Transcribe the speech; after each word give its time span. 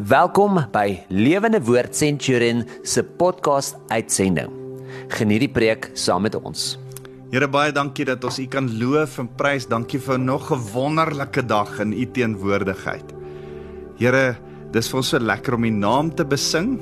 Welkom 0.00 0.56
by 0.72 1.02
Lewende 1.12 1.58
Woord 1.60 1.92
Centurion 1.92 2.62
se 2.80 3.02
podcast 3.04 3.76
uitsending. 3.92 4.48
Geniet 5.12 5.42
die 5.44 5.50
preek 5.52 5.90
saam 5.92 6.24
met 6.24 6.32
ons. 6.38 6.78
Here 7.28 7.44
baie 7.44 7.74
dankie 7.76 8.06
dat 8.08 8.24
ons 8.24 8.38
U 8.40 8.46
kan 8.48 8.70
loof 8.80 9.18
en 9.20 9.28
prys. 9.36 9.66
Dankie 9.68 10.00
vir 10.00 10.16
nog 10.16 10.48
'n 10.48 10.64
wonderlike 10.72 11.44
dag 11.44 11.78
in 11.80 11.92
U 11.92 12.06
teenwoordigheid. 12.06 13.04
Here, 13.98 14.36
dis 14.72 14.88
vir 14.88 14.96
ons 14.96 15.08
so 15.08 15.18
lekker 15.18 15.54
om 15.54 15.64
U 15.64 15.70
naam 15.70 16.10
te 16.14 16.24
besing 16.24 16.80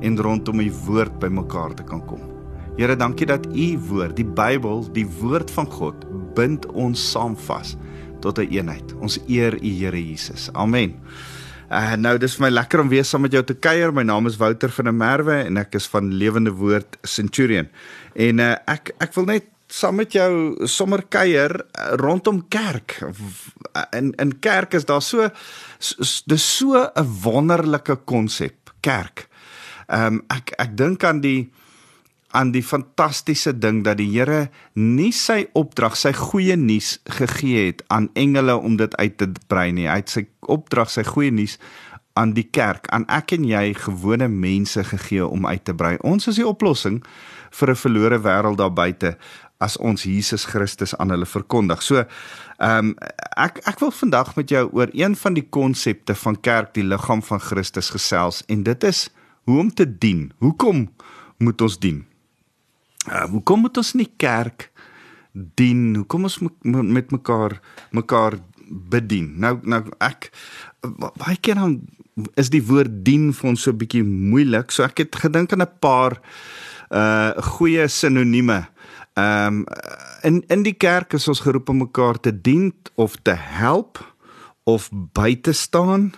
en 0.00 0.16
rondom 0.16 0.60
U 0.60 0.72
woord 0.86 1.20
bymekaar 1.20 1.74
te 1.74 1.82
kan 1.82 2.00
kom. 2.06 2.20
Here, 2.78 2.96
dankie 2.96 3.26
dat 3.26 3.46
U 3.46 3.78
woord, 3.88 4.16
die 4.16 4.24
Bybel, 4.24 4.88
die 4.92 5.06
woord 5.20 5.50
van 5.50 5.66
God, 5.66 6.06
bind 6.34 6.66
ons 6.72 7.10
saam 7.10 7.36
vas 7.36 7.76
tot 8.20 8.38
'n 8.38 8.40
een 8.40 8.50
eenheid. 8.50 8.94
Ons 9.00 9.20
eer 9.28 9.54
U 9.54 9.68
Here 9.68 10.00
Jesus. 10.00 10.48
Amen. 10.54 10.94
Uh, 11.68 11.98
nou 12.00 12.14
dis 12.16 12.32
vir 12.38 12.46
my 12.46 12.48
lekker 12.54 12.80
om 12.80 12.88
weer 12.88 13.04
saam 13.04 13.26
met 13.26 13.34
jou 13.36 13.42
te 13.44 13.52
kuier. 13.52 13.92
My 13.92 14.00
naam 14.06 14.28
is 14.30 14.38
Wouter 14.40 14.72
van 14.72 14.88
der 14.88 14.94
Merwe 14.96 15.34
en 15.44 15.60
ek 15.60 15.76
is 15.76 15.88
van 15.92 16.08
Lewende 16.16 16.54
Woord 16.56 16.96
Centurion. 17.04 17.68
En 18.16 18.40
uh, 18.40 18.54
ek 18.72 18.94
ek 19.04 19.12
wil 19.18 19.28
net 19.28 19.50
saam 19.68 19.98
met 20.00 20.16
jou 20.16 20.64
sommer 20.64 21.04
kuier 21.12 21.52
uh, 21.60 21.90
rondom 22.00 22.40
kerk. 22.48 22.96
In 23.92 24.14
in 24.16 24.32
kerk 24.40 24.78
is 24.80 24.88
daar 24.88 25.04
so 25.04 25.28
dis 26.32 26.46
so 26.56 26.88
'n 26.88 27.04
wonderlike 27.20 28.00
konsep, 28.08 28.72
kerk. 28.80 29.28
Ehm 29.92 30.06
um, 30.06 30.24
ek 30.32 30.56
ek 30.56 30.76
dink 30.76 31.04
aan 31.04 31.20
die 31.20 31.52
aan 32.36 32.52
die 32.52 32.62
fantastiese 32.62 33.54
ding 33.56 33.82
dat 33.84 33.96
die 34.00 34.10
Here 34.12 34.48
nie 34.74 35.12
sy 35.16 35.46
opdrag, 35.56 35.96
sy 35.96 36.12
goeie 36.12 36.56
nuus 36.60 36.98
gegee 37.08 37.70
het 37.70 37.84
aan 37.88 38.10
engele 38.14 38.56
om 38.56 38.76
dit 38.76 38.96
uit 38.96 39.16
te 39.16 39.30
brei 39.48 39.70
nie. 39.72 39.88
Hy 39.88 40.00
het 40.02 40.12
sy 40.12 40.26
opdrag, 40.44 40.90
sy 40.92 41.06
goeie 41.08 41.32
nuus 41.32 41.56
aan 42.18 42.34
die 42.34 42.46
kerk, 42.50 42.88
aan 42.92 43.06
ek 43.12 43.32
en 43.36 43.46
jy 43.46 43.72
gewone 43.78 44.28
mense 44.28 44.82
gegee 44.84 45.24
om 45.24 45.46
uit 45.46 45.64
te 45.64 45.74
brei. 45.74 45.96
Ons 46.02 46.28
is 46.28 46.40
die 46.40 46.46
oplossing 46.46 47.00
vir 47.50 47.70
'n 47.70 47.82
verlore 47.82 48.18
wêreld 48.18 48.58
daar 48.58 48.74
buite 48.74 49.16
as 49.58 49.76
ons 49.76 50.02
Jesus 50.02 50.44
Christus 50.44 50.94
aan 50.96 51.10
hulle 51.10 51.26
verkondig. 51.26 51.82
So, 51.82 52.04
ehm 52.58 52.78
um, 52.78 52.96
ek 53.36 53.60
ek 53.66 53.80
wil 53.80 53.90
vandag 53.90 54.36
met 54.36 54.50
jou 54.50 54.68
oor 54.72 54.90
een 54.92 55.16
van 55.16 55.34
die 55.34 55.46
konsepte 55.50 56.14
van 56.14 56.40
kerk, 56.40 56.74
die 56.74 56.84
liggaam 56.84 57.22
van 57.22 57.40
Christus 57.40 57.90
gesels 57.90 58.42
en 58.48 58.62
dit 58.62 58.84
is 58.84 59.08
hoe 59.44 59.58
om 59.58 59.74
te 59.74 59.98
dien. 59.98 60.32
Hoekom 60.38 60.88
moet 61.38 61.60
ons 61.60 61.78
dien? 61.78 62.07
Uh, 63.06 63.24
hoekom 63.30 63.60
moet 63.60 63.76
ons 63.78 63.94
nie 63.94 64.08
kerk 64.18 64.70
dien? 65.32 65.94
Hoekom 65.96 66.26
ons 66.26 66.38
met 66.62 67.10
mekaar 67.14 67.60
mekaar 67.94 68.38
bedien? 68.68 69.30
Nou 69.38 69.58
nou 69.62 69.84
ek 70.04 70.30
baie 70.82 71.38
keer 71.40 71.60
dan 71.60 71.78
is 72.40 72.50
die 72.50 72.62
woord 72.66 73.04
dien 73.06 73.30
vir 73.32 73.50
ons 73.50 73.62
so 73.62 73.70
'n 73.70 73.78
bietjie 73.78 74.02
moeilik. 74.04 74.70
So 74.70 74.82
ek 74.82 74.98
het 74.98 75.16
gedink 75.16 75.52
aan 75.52 75.62
'n 75.62 75.78
paar 75.80 76.20
uh 76.90 77.32
goeie 77.56 77.88
sinonieme. 77.88 78.66
Ehm 79.14 79.46
um, 79.46 79.66
in 80.22 80.44
in 80.48 80.62
die 80.62 80.74
kerk 80.76 81.12
is 81.12 81.28
ons 81.28 81.40
geroep 81.40 81.68
om 81.68 81.78
mekaar 81.78 82.20
te 82.20 82.32
dien 82.32 82.74
of 82.94 83.16
te 83.22 83.34
help 83.34 84.14
of 84.64 84.90
by 84.92 85.40
te 85.40 85.52
staan, 85.52 86.12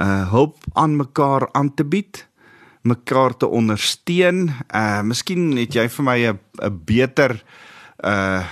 uh 0.00 0.30
hulp 0.30 0.56
aan 0.72 0.96
mekaar 0.96 1.52
aan 1.52 1.74
te 1.74 1.84
bied 1.84 2.26
mekaar 2.86 3.36
te 3.36 3.48
ondersteun. 3.48 4.50
Uh 4.70 5.02
miskien 5.02 5.56
het 5.58 5.74
jy 5.74 5.88
vir 5.88 6.04
my 6.04 6.26
'n 6.26 6.38
'n 6.62 6.80
beter 6.84 7.42
uh 8.04 8.44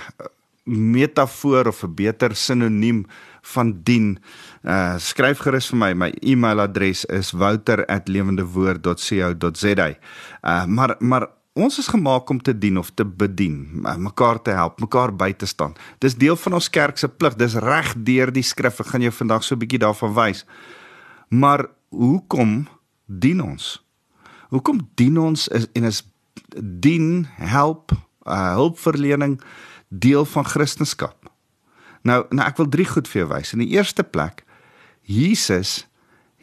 metafoor 0.65 1.67
of 1.67 1.83
'n 1.83 1.93
beter 1.95 2.35
sinoniem 2.35 3.05
van 3.41 3.79
dien. 3.83 4.19
Uh 4.63 4.97
skryf 4.97 5.39
gerus 5.39 5.69
vir 5.69 5.77
my. 5.77 5.93
My 5.93 6.13
e-mailadres 6.21 7.05
is 7.05 7.31
wouter@lewendewoord.co.za. 7.31 9.95
Uh 10.41 10.65
maar 10.65 10.95
maar 10.99 11.27
ons 11.53 11.79
is 11.79 11.87
gemaak 11.87 12.29
om 12.29 12.41
te 12.41 12.57
dien 12.57 12.77
of 12.77 12.91
te 12.93 13.05
bedien, 13.05 13.85
mekaar 13.97 14.41
te 14.41 14.51
help, 14.51 14.79
mekaar 14.79 15.15
by 15.15 15.33
te 15.33 15.45
staan. 15.45 15.73
Dis 15.99 16.15
deel 16.15 16.35
van 16.35 16.53
ons 16.53 16.69
kerk 16.69 16.97
se 16.97 17.07
plig. 17.07 17.35
Dis 17.35 17.55
reg 17.55 17.93
deur 17.97 18.31
die 18.31 18.43
skrif. 18.43 18.79
Ek 18.79 18.87
gaan 18.87 19.01
jou 19.01 19.13
vandag 19.13 19.43
so 19.43 19.55
'n 19.55 19.59
bietjie 19.59 19.79
daarvan 19.79 20.13
wys. 20.13 20.45
Maar 21.29 21.65
hoekom 21.89 22.67
dien 23.05 23.41
ons? 23.41 23.84
Hoekom 24.49 24.89
dien 24.99 25.17
ons 25.17 25.47
is, 25.47 25.67
en 25.73 25.83
is 25.83 26.03
dien 26.61 27.27
help 27.39 27.91
uh, 28.23 28.53
hulpverlening 28.53 29.39
deel 29.89 30.25
van 30.25 30.45
Christendom? 30.45 31.13
Nou, 32.05 32.25
nou 32.29 32.45
ek 32.45 32.57
wil 32.61 32.69
drie 32.69 32.85
goed 32.85 33.09
vir 33.09 33.23
jou 33.23 33.29
wys. 33.33 33.53
In 33.53 33.63
die 33.65 33.73
eerste 33.73 34.03
plek 34.03 34.43
Jesus 35.05 35.87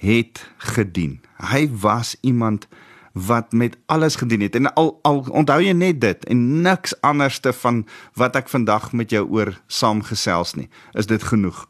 het 0.02 0.42
gedien. 0.72 1.20
Hy 1.38 1.68
was 1.82 2.16
iemand 2.20 2.66
wat 3.12 3.52
met 3.52 3.76
alles 3.86 4.16
gedien 4.16 4.40
het 4.40 4.54
en 4.56 4.72
al 4.74 4.98
al 5.02 5.20
onthou 5.30 5.60
jy 5.60 5.74
net 5.76 6.00
dit 6.00 6.24
en 6.24 6.62
niks 6.64 6.94
anderste 7.04 7.52
van 7.52 7.82
wat 8.16 8.36
ek 8.40 8.48
vandag 8.48 8.92
met 8.96 9.12
jou 9.12 9.26
oor 9.28 9.52
saamgesels 9.66 10.54
nie 10.56 10.70
is 10.96 11.06
dit 11.06 11.22
genoeg 11.22 11.66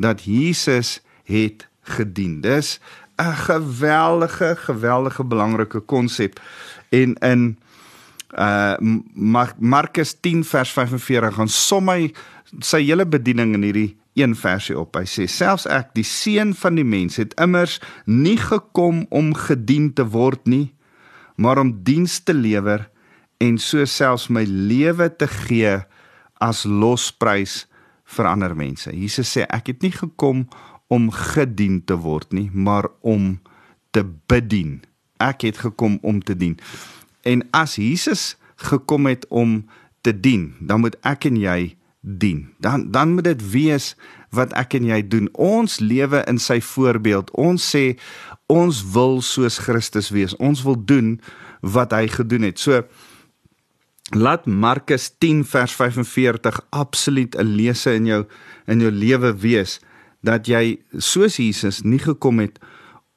dat 0.00 0.24
Jesus 0.24 1.00
het 1.28 1.68
gedien. 1.82 2.40
Dis 2.40 2.80
'n 3.18 3.36
geweldige 3.48 4.56
geweldige 4.56 5.24
belangrike 5.24 5.80
konsep 5.80 6.40
en 6.88 7.14
in 7.14 7.58
uh 8.38 8.74
Markus 9.56 10.20
10 10.20 10.44
vers 10.44 10.70
45 10.72 11.34
gaan 11.34 11.48
som 11.48 11.88
hy 11.88 12.12
sy 12.60 12.82
hele 12.84 13.06
bediening 13.06 13.54
in 13.54 13.62
hierdie 13.62 13.96
een 14.16 14.34
versie 14.36 14.78
op. 14.78 14.96
Hy 14.96 15.04
sê 15.04 15.26
selfs 15.28 15.66
ek 15.68 15.92
die 15.96 16.06
seun 16.06 16.54
van 16.56 16.78
die 16.78 16.86
mens 16.86 17.18
het 17.20 17.34
immers 17.40 17.78
nie 18.04 18.38
gekom 18.40 19.04
om 19.10 19.34
gedien 19.36 19.92
te 19.92 20.06
word 20.08 20.46
nie, 20.48 20.72
maar 21.36 21.60
om 21.60 21.74
diens 21.84 22.18
te 22.24 22.34
lewer 22.34 22.88
en 23.44 23.58
so 23.60 23.84
selfs 23.84 24.30
my 24.32 24.44
lewe 24.48 25.10
te 25.16 25.28
gee 25.28 25.76
as 26.40 26.64
losprys 26.64 27.66
vir 28.16 28.28
ander 28.30 28.54
mense. 28.56 28.92
Jesus 28.92 29.32
sê 29.36 29.44
ek 29.52 29.72
het 29.74 29.84
nie 29.84 29.92
gekom 29.92 30.46
om 30.86 31.10
gedien 31.10 31.80
te 31.84 31.96
word 31.98 32.32
nie, 32.32 32.50
maar 32.52 32.88
om 33.00 33.40
te 33.90 34.04
bedien. 34.26 34.82
Ek 35.22 35.46
het 35.48 35.58
gekom 35.64 35.98
om 36.02 36.20
te 36.22 36.36
dien. 36.36 36.58
En 37.26 37.42
as 37.50 37.76
Jesus 37.80 38.36
gekom 38.56 39.06
het 39.06 39.26
om 39.28 39.64
te 40.00 40.12
dien, 40.12 40.54
dan 40.60 40.80
moet 40.84 40.96
ek 41.02 41.26
en 41.30 41.40
jy 41.40 41.76
dien. 42.00 42.46
Dan 42.62 42.90
dan 42.90 43.16
moet 43.16 43.24
dit 43.24 43.50
wees 43.50 43.94
wat 44.30 44.52
ek 44.54 44.76
en 44.78 44.86
jy 44.86 45.00
doen. 45.08 45.28
Ons 45.32 45.80
lewe 45.80 46.22
in 46.30 46.38
sy 46.38 46.60
voorbeeld. 46.62 47.32
Ons 47.34 47.66
sê 47.74 47.96
ons 48.46 48.82
wil 48.94 49.20
soos 49.24 49.58
Christus 49.58 50.12
wees. 50.14 50.36
Ons 50.36 50.62
wil 50.62 50.78
doen 50.78 51.16
wat 51.60 51.94
hy 51.96 52.06
gedoen 52.12 52.46
het. 52.46 52.60
So 52.62 52.84
laat 54.14 54.46
Markus 54.46 55.10
10 55.18 55.42
vers 55.50 55.72
45 55.74 56.60
absoluut 56.70 57.34
'n 57.34 57.56
lese 57.58 57.94
in 57.94 58.06
jou 58.06 58.24
in 58.66 58.80
jou 58.80 58.90
lewe 58.90 59.34
wees 59.34 59.80
dat 60.26 60.50
jy 60.50 60.78
soos 60.98 61.38
Jesus 61.40 61.82
nie 61.86 62.02
gekom 62.02 62.42
het 62.42 62.58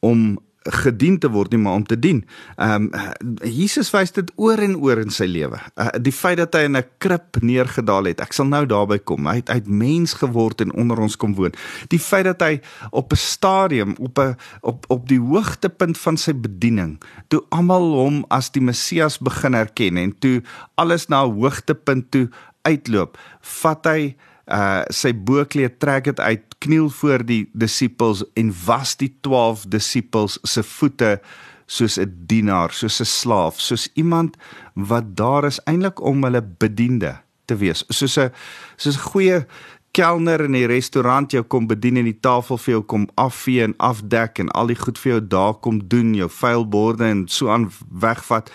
om 0.06 0.38
gedien 0.68 1.16
te 1.20 1.30
word 1.31 1.53
nie 1.53 1.62
maar 1.62 1.80
om 1.80 1.86
te 1.88 1.97
dien. 2.00 2.22
Ehm 2.58 2.90
um, 2.92 3.38
Jesus 3.44 3.92
wys 3.94 4.12
dit 4.12 4.31
oor 4.36 4.59
en 4.59 4.75
oor 4.78 5.00
in 5.02 5.12
sy 5.14 5.25
lewe. 5.30 5.58
Uh, 5.80 5.88
die 6.02 6.14
feit 6.14 6.38
dat 6.38 6.56
hy 6.56 6.66
in 6.68 6.78
'n 6.78 6.86
krib 7.00 7.40
neergedaal 7.42 8.12
het. 8.12 8.20
Ek 8.22 8.34
sal 8.34 8.46
nou 8.46 8.66
daarby 8.66 9.00
kom. 9.00 9.28
Hy 9.28 9.40
het 9.40 9.50
uit 9.50 9.68
mens 9.68 10.14
geword 10.14 10.62
en 10.62 10.74
onder 10.74 11.00
ons 11.00 11.16
kom 11.16 11.36
woon. 11.36 11.53
Die 11.88 12.00
feit 12.00 12.25
dat 12.25 12.42
hy 12.42 12.59
op 12.92 13.14
'n 13.14 13.16
stadium 13.16 13.96
op 14.00 14.20
'n 14.20 14.36
op 14.62 14.86
op 14.88 15.08
die 15.08 15.20
hoogtepunt 15.20 15.97
van 15.97 16.18
sy 16.18 16.34
bediening, 16.34 17.02
toe 17.28 17.44
almal 17.50 17.94
hom 17.94 18.26
as 18.30 18.52
die 18.52 18.62
Messias 18.62 19.18
begin 19.18 19.53
herken 19.53 19.97
en 19.97 20.20
toe 20.20 20.41
alles 20.76 21.08
na 21.08 21.24
'n 21.26 21.34
hoogtepunt 21.34 22.12
toe 22.12 22.30
uitloop, 22.62 23.18
vat 23.41 23.86
hy 23.86 24.16
uh 24.49 24.81
sy 24.89 25.13
boekleed 25.13 25.79
trek 25.79 26.09
dit 26.09 26.19
uit 26.19 26.57
kniel 26.59 26.89
voor 26.89 27.25
die 27.25 27.43
disippels 27.53 28.23
en 28.33 28.51
was 28.65 28.95
die 28.97 29.11
12 29.21 29.67
disippels 29.69 30.40
se 30.43 30.63
voete 30.63 31.19
soos 31.67 31.99
'n 31.99 32.25
dienaar 32.28 32.73
soos 32.73 32.99
'n 33.01 33.05
slaaf 33.05 33.61
soos 33.61 33.90
iemand 33.93 34.37
wat 34.73 35.16
daar 35.16 35.46
is 35.46 35.61
eintlik 35.66 36.01
om 36.01 36.23
hulle 36.23 36.41
bediende 36.41 37.22
te 37.46 37.55
wees. 37.55 37.84
Soos 37.90 38.17
'n 38.17 38.31
soos 38.78 38.97
'n 38.97 39.09
goeie 39.11 39.46
kelner 39.91 40.43
in 40.46 40.53
die 40.53 40.67
restaurant 40.67 41.31
jou 41.31 41.43
kom 41.43 41.67
bedien 41.67 41.97
en 41.97 42.05
die 42.05 42.19
tafel 42.22 42.57
vir 42.57 42.73
jou 42.73 42.84
kom 42.84 43.07
afvee 43.16 43.63
en 43.63 43.73
afdek 43.78 44.40
en 44.40 44.49
al 44.49 44.67
die 44.67 44.78
goed 44.78 44.99
vir 45.02 45.11
jou 45.11 45.22
daar 45.28 45.53
kom 45.53 45.81
doen 45.87 46.13
jou 46.13 46.29
vuil 46.29 46.66
borde 46.66 47.05
en 47.05 47.28
so 47.28 47.49
aan 47.49 47.72
wegvat 47.90 48.52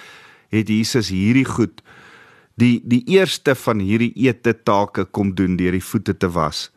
het 0.54 0.68
Jesus 0.68 1.08
hierdie 1.08 1.44
goed 1.44 1.82
die 2.60 2.82
die 2.84 3.02
eerste 3.16 3.54
van 3.54 3.82
hierdie 3.82 4.12
ete 4.26 4.54
take 4.54 5.04
kom 5.04 5.34
doen 5.34 5.56
deur 5.56 5.74
die 5.74 5.84
voete 5.84 6.14
te 6.16 6.30
was 6.30 6.68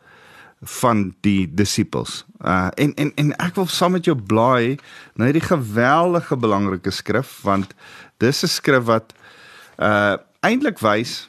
van 0.60 1.12
die 1.22 1.46
disippels. 1.54 2.24
Uh 2.42 2.68
en 2.74 2.94
en 2.94 3.12
en 3.14 3.32
ek 3.38 3.54
wil 3.54 3.66
saam 3.70 3.94
met 3.94 4.08
jou 4.08 4.16
blaai 4.18 4.78
na 5.14 5.30
hierdie 5.30 5.46
geweldige 5.46 6.36
belangrike 6.36 6.90
skrif 6.90 7.38
want 7.46 7.74
dis 8.18 8.42
'n 8.42 8.50
skrif 8.50 8.84
wat 8.90 9.14
uh 9.78 10.16
eintlik 10.40 10.78
wys 10.82 11.28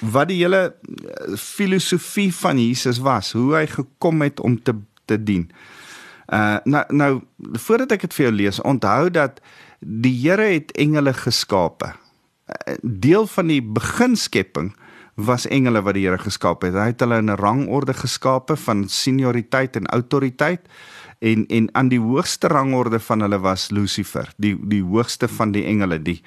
wat 0.00 0.30
die 0.30 0.38
hele 0.40 0.72
uh, 0.72 1.36
filosofie 1.36 2.30
van 2.34 2.58
Jesus 2.58 2.98
was, 2.98 3.32
hoe 3.32 3.54
hy 3.54 3.66
gekom 3.66 4.22
het 4.22 4.40
om 4.40 4.62
te 4.62 4.74
te 5.04 5.18
dien. 5.18 5.50
Uh 6.30 6.58
nou 6.64 6.84
nou 6.88 7.12
voordat 7.52 7.92
ek 7.92 8.06
dit 8.06 8.14
vir 8.14 8.26
jou 8.28 8.34
lees, 8.34 8.60
onthou 8.62 9.10
dat 9.10 9.40
die 9.80 10.14
Here 10.22 10.46
het 10.54 10.70
engele 10.78 11.12
geskape. 11.12 11.94
Deel 12.82 13.26
van 13.26 13.46
die 13.46 13.62
beginskepping 13.62 14.72
was 15.14 15.46
engele 15.46 15.82
wat 15.84 15.96
die 15.96 16.06
Here 16.06 16.18
geskaap 16.18 16.64
het. 16.64 16.74
Hy 16.74 16.90
het 16.92 17.00
hulle 17.04 17.18
in 17.20 17.30
'n 17.30 17.40
rangorde 17.40 17.94
geskape 17.94 18.56
van 18.56 18.88
senioriteit 18.88 19.76
en 19.76 19.86
autoriteit 19.86 20.60
en 21.18 21.46
en 21.46 21.68
aan 21.74 21.88
die 21.88 22.00
hoogste 22.00 22.48
rangorde 22.48 23.00
van 23.00 23.20
hulle 23.20 23.38
was 23.38 23.70
Lucifer, 23.70 24.32
die 24.36 24.56
die 24.68 24.82
hoogste 24.82 25.28
van 25.28 25.52
die 25.52 25.64
engele, 25.64 26.02
die 26.02 26.22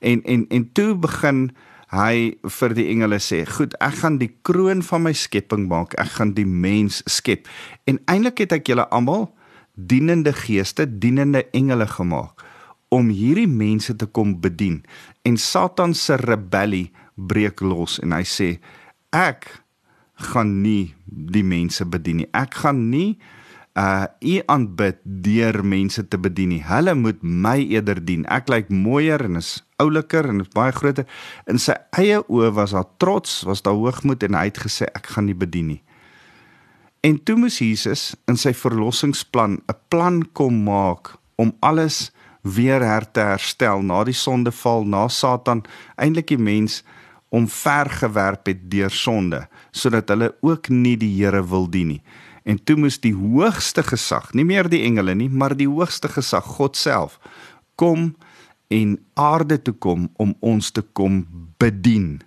en 0.00 0.22
en 0.22 0.46
en 0.48 0.72
toe 0.72 0.94
begin 0.94 1.50
hy 1.88 2.36
vir 2.42 2.74
die 2.74 2.88
engele 2.88 3.18
sê, 3.18 3.46
"Goed, 3.46 3.74
ek 3.80 3.94
gaan 3.94 4.18
die 4.18 4.36
kroon 4.42 4.82
van 4.82 5.02
my 5.02 5.12
skepping 5.12 5.68
maak. 5.68 5.94
Ek 5.94 6.08
gaan 6.08 6.32
die 6.32 6.46
mens 6.46 7.02
skep." 7.04 7.48
En 7.84 7.98
eintlik 8.04 8.38
het 8.38 8.52
ek 8.52 8.66
julle 8.66 8.88
almal 8.88 9.34
dienende 9.74 10.32
geeste, 10.32 10.98
dienende 10.98 11.46
engele 11.52 11.86
gemaak 11.86 12.47
om 12.94 13.08
hierdie 13.12 13.48
mense 13.48 13.94
te 13.96 14.06
kom 14.06 14.36
bedien. 14.40 14.82
En 15.22 15.36
Satan 15.36 15.94
se 15.94 16.16
rebellie 16.16 16.90
breek 17.14 17.60
los 17.60 17.98
en 18.02 18.14
hy 18.16 18.24
sê 18.24 18.50
ek 19.14 19.48
gaan 20.32 20.60
nie 20.62 20.94
die 21.06 21.44
mense 21.46 21.84
bedien 21.86 22.22
nie. 22.22 22.30
Ek 22.36 22.62
gaan 22.64 22.88
nie 22.90 23.18
uh 23.78 24.06
u 24.20 24.40
aanbid 24.50 24.98
deur 25.04 25.60
mense 25.62 26.02
te 26.08 26.18
bedien 26.18 26.50
nie. 26.50 26.62
Hulle 26.66 26.94
moet 26.98 27.20
my 27.22 27.60
eerder 27.62 28.00
dien. 28.04 28.24
Ek 28.26 28.48
lyk 28.50 28.72
mooier 28.74 29.22
en 29.22 29.38
is 29.38 29.60
ouliker 29.78 30.26
en 30.26 30.42
is 30.42 30.50
baie 30.54 30.74
groter. 30.74 31.06
In 31.46 31.60
sy 31.62 31.76
eie 32.00 32.18
oë 32.26 32.50
was 32.56 32.74
daar 32.74 32.88
trots, 32.98 33.44
was 33.46 33.62
daar 33.62 33.78
hoogmoed 33.78 34.24
en 34.26 34.34
hy 34.34 34.48
het 34.48 34.58
gesê 34.64 34.88
ek 34.98 35.12
gaan 35.14 35.28
nie 35.30 35.38
bedien 35.38 35.70
nie. 35.76 35.82
En 37.06 37.20
toe 37.22 37.36
moes 37.38 37.60
Jesus 37.62 38.16
in 38.26 38.36
sy 38.36 38.50
verlossingsplan 38.52 39.60
'n 39.70 39.78
plan 39.88 40.22
kom 40.32 40.64
maak 40.66 41.14
om 41.38 41.54
alles 41.62 42.10
weer 42.54 42.84
her 42.84 43.06
te 43.12 43.20
herstel 43.20 43.82
na 43.82 44.04
die 44.04 44.16
sondeval, 44.16 44.84
na 44.84 45.08
Satan, 45.08 45.64
eintlik 45.96 46.30
die 46.32 46.40
mens 46.40 46.82
om 47.28 47.48
vergewerp 47.48 48.48
het 48.48 48.70
deur 48.72 48.90
sonde 48.90 49.44
sodat 49.70 50.08
hulle 50.08 50.32
ook 50.40 50.70
nie 50.72 50.96
die 50.98 51.12
Here 51.20 51.42
wil 51.46 51.68
dien 51.70 51.92
nie. 51.92 52.02
En 52.48 52.56
toe 52.64 52.78
moes 52.80 52.96
die 53.00 53.12
hoogste 53.14 53.84
gesag, 53.84 54.32
nie 54.34 54.46
meer 54.48 54.70
die 54.72 54.80
engele 54.86 55.14
nie, 55.14 55.28
maar 55.28 55.52
die 55.56 55.68
hoogste 55.68 56.08
gesag, 56.08 56.46
God 56.56 56.78
self, 56.80 57.18
kom 57.76 58.14
en 58.72 58.96
aarde 59.20 59.60
toe 59.62 59.74
kom 59.76 60.08
om 60.16 60.32
ons 60.40 60.72
te 60.72 60.82
kom 60.96 61.20
bedien. 61.60 62.18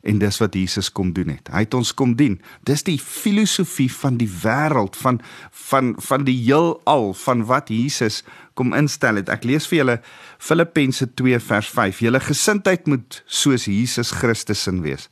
En 0.00 0.20
dis 0.20 0.38
wat 0.40 0.54
Jesus 0.56 0.88
kom 0.92 1.10
doen 1.16 1.32
het. 1.34 1.50
Hy 1.52 1.64
het 1.66 1.74
ons 1.76 1.92
kom 1.96 2.14
dien. 2.16 2.38
Dis 2.64 2.84
die 2.86 2.96
filosofie 3.00 3.90
van 3.92 4.16
die 4.20 4.30
wêreld 4.42 4.96
van 4.96 5.20
van 5.68 5.92
van 6.00 6.24
die 6.24 6.38
heelal 6.40 7.12
van 7.24 7.44
wat 7.48 7.68
Jesus 7.68 8.22
kom 8.60 8.76
instel 8.76 9.20
het. 9.20 9.32
Ek 9.32 9.46
lees 9.48 9.66
vir 9.70 9.80
julle 9.80 9.96
Filippense 10.42 11.08
2 11.16 11.40
vers 11.48 11.72
5. 11.72 12.04
Julle 12.04 12.20
gesindheid 12.20 12.88
moet 12.90 13.22
soos 13.26 13.64
Jesus 13.70 14.12
Christus 14.20 14.66
in 14.68 14.82
wees. 14.84 15.08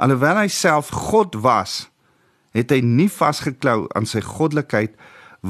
Alhoewel 0.00 0.42
hy 0.42 0.48
self 0.52 0.92
God 1.10 1.40
was, 1.44 1.86
het 2.56 2.72
hy 2.74 2.80
nie 2.84 3.08
vasgeklou 3.12 3.84
aan 3.96 4.08
sy 4.08 4.22
goddelikheid 4.24 4.96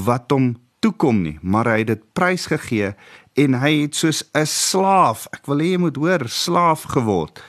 wat 0.06 0.30
hom 0.34 0.54
toekom 0.84 1.22
nie, 1.24 1.36
maar 1.42 1.68
hy 1.68 1.82
het 1.82 1.92
dit 1.92 2.02
prysgegee 2.16 2.94
en 3.40 3.56
hy 3.60 3.72
het 3.84 3.96
soos 3.96 4.24
'n 4.34 4.46
slaaf, 4.46 5.26
ek 5.32 5.46
wil 5.46 5.60
hê 5.60 5.72
jy 5.72 5.78
moet 5.78 5.96
hoor, 5.96 6.28
slaaf 6.28 6.82
geword 6.94 7.40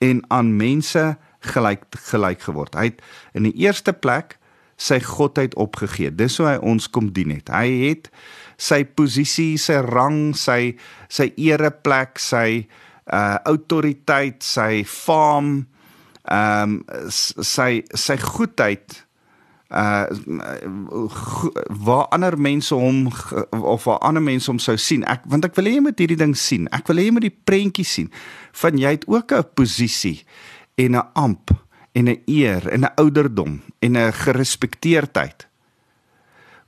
en 0.00 0.22
aan 0.28 0.56
mense 0.56 1.16
gelyk 1.40 1.84
gelyk 2.10 2.40
geword. 2.40 2.74
Hy 2.74 2.84
het 2.90 3.02
in 3.34 3.42
die 3.42 3.56
eerste 3.56 3.92
plek 3.92 4.38
sy 4.76 5.00
godheid 5.00 5.54
opgegee. 5.54 6.10
Dis 6.10 6.38
hoe 6.38 6.46
hy 6.46 6.56
ons 6.60 6.88
kom 6.88 7.12
dien 7.12 7.30
het. 7.30 7.48
Hy 7.48 7.68
het 7.88 8.10
sy 8.56 8.84
posisie, 8.84 9.56
sy 9.58 9.80
rang, 9.84 10.34
sy 10.34 10.76
sy 11.08 11.30
ereplek, 11.36 12.18
sy 12.18 12.66
uh 13.12 13.38
autoriteit, 13.46 14.42
sy 14.42 14.82
faam, 14.82 15.66
ehm 16.26 16.78
um, 16.78 17.10
sy 17.10 17.82
sy 17.94 18.16
goedheid 18.18 19.06
uh 19.70 20.06
waar 21.68 22.06
ander 22.14 22.38
mense 22.38 22.74
hom 22.74 23.06
of 23.50 23.84
waar 23.84 23.98
ander 24.06 24.22
mense 24.22 24.50
hom 24.50 24.58
sou 24.62 24.76
sien. 24.78 25.04
Ek 25.10 25.26
want 25.26 25.46
ek 25.46 25.56
wil 25.58 25.70
hê 25.70 25.76
jy 25.76 25.84
moet 25.86 26.02
hierdie 26.02 26.18
ding 26.18 26.34
sien. 26.38 26.68
Ek 26.74 26.86
wil 26.90 27.02
hê 27.02 27.08
jy 27.08 27.14
moet 27.16 27.26
die 27.26 27.34
prentjie 27.34 27.86
sien. 27.86 28.10
Van 28.62 28.78
jy 28.78 28.96
het 28.98 29.06
ook 29.10 29.32
'n 29.32 29.50
posisie 29.54 30.24
en 30.78 30.96
'n 30.96 31.06
amp 31.14 31.50
en 31.94 32.08
'n 32.08 32.22
eer 32.26 32.68
en 32.68 32.84
'n 32.84 32.94
ouderdom 32.96 33.62
en 33.80 33.96
'n 33.96 34.12
gerespekteerdheid 34.12 35.46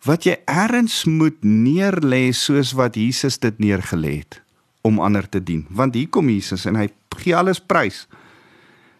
wat 0.06 0.26
jy 0.28 0.36
erns 0.46 1.04
moet 1.04 1.38
neerlê 1.42 2.30
soos 2.32 2.74
wat 2.78 2.96
Jesus 2.96 3.38
dit 3.38 3.58
neergelê 3.58 4.20
het 4.22 4.42
om 4.86 5.00
ander 5.02 5.28
te 5.28 5.42
dien. 5.42 5.66
Want 5.70 5.94
hier 5.94 6.08
kom 6.08 6.28
Jesus 6.30 6.66
en 6.68 6.78
hy 6.78 6.88
gee 7.18 7.36
alles 7.36 7.60
prys. 7.60 8.06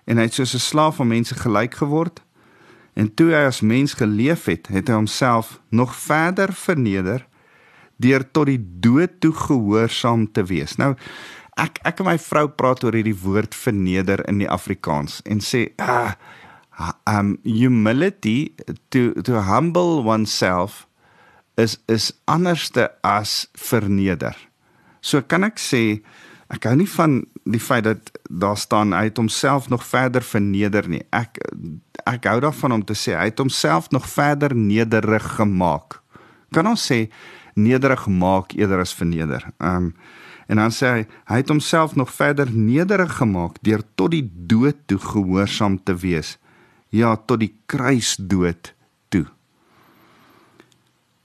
En 0.09 0.19
hy 0.19 0.27
het 0.27 0.35
soos 0.35 0.55
'n 0.55 0.59
slaaf 0.59 0.97
van 0.97 1.09
mense 1.09 1.35
gelyk 1.35 1.75
geword. 1.75 2.23
En 2.95 3.15
toe 3.15 3.31
hy 3.31 3.47
as 3.47 3.61
mens 3.61 3.95
geleef 3.95 4.45
het, 4.45 4.67
het 4.67 4.89
hy 4.89 4.95
homself 4.95 5.61
nog 5.71 5.95
verder 5.95 6.53
verneder 6.53 7.27
deur 7.97 8.31
tot 8.31 8.47
die 8.47 8.63
dood 8.81 9.21
toe 9.21 9.33
gehoorsaam 9.33 10.33
te 10.33 10.45
wees. 10.45 10.77
Nou 10.77 10.97
ek 11.57 11.79
ek 11.83 12.01
en 12.01 12.07
my 12.07 12.19
vrou 12.19 12.49
praat 12.49 12.85
oor 12.85 12.95
hierdie 12.95 13.17
woord 13.23 13.55
verneder 13.55 14.23
in 14.29 14.39
die 14.39 14.51
Afrikaans 14.51 15.21
en 15.25 15.41
sê 15.41 15.69
ah 15.79 16.15
um 17.07 17.39
humility 17.43 18.55
to 18.89 19.13
to 19.23 19.43
humble 19.43 20.03
oneself 20.07 20.88
is 21.59 21.79
is 21.87 22.13
anderste 22.25 22.91
as 23.03 23.49
verneder. 23.59 24.37
So 25.01 25.23
kan 25.23 25.47
ek 25.49 25.59
sê 25.59 26.01
ek 26.49 26.65
hou 26.69 26.77
nie 26.79 26.89
van 26.89 27.21
die 27.49 27.61
feit 27.61 27.85
dat 27.85 28.13
daar 28.31 28.57
staan 28.57 28.95
hy 28.97 29.09
het 29.11 29.19
homself 29.21 29.69
nog 29.73 29.85
verder 29.85 30.25
verneder 30.25 30.89
nie. 30.89 31.03
Ek 31.13 31.41
ek 32.09 32.29
hou 32.31 32.39
daarvan 32.41 32.79
om 32.79 32.85
te 32.87 32.97
sê 32.97 33.17
hy 33.19 33.29
het 33.31 33.43
homself 33.43 33.91
nog 33.93 34.07
verder 34.09 34.55
nederig 34.57 35.27
gemaak. 35.37 36.01
Kan 36.55 36.71
ons 36.71 36.87
sê 36.91 37.09
nederig 37.59 38.07
maak 38.07 38.55
eerder 38.57 38.85
as 38.85 38.95
verneder. 38.95 39.51
Ehm 39.59 39.91
um, 39.91 39.93
en 40.49 40.57
dan 40.57 40.73
sê 40.73 40.89
hy 40.89 41.01
hy 41.29 41.39
het 41.43 41.51
homself 41.53 41.93
nog 41.99 42.09
verder 42.09 42.49
nederig 42.49 43.19
gemaak 43.19 43.59
deur 43.61 43.83
tot 44.01 44.15
die 44.15 44.25
dood 44.25 44.79
toe 44.89 44.97
gehoorsaam 44.97 45.77
te 45.85 45.93
wees. 45.93 46.39
Ja, 46.89 47.17
tot 47.17 47.43
die 47.43 47.53
kruisdood. 47.69 48.73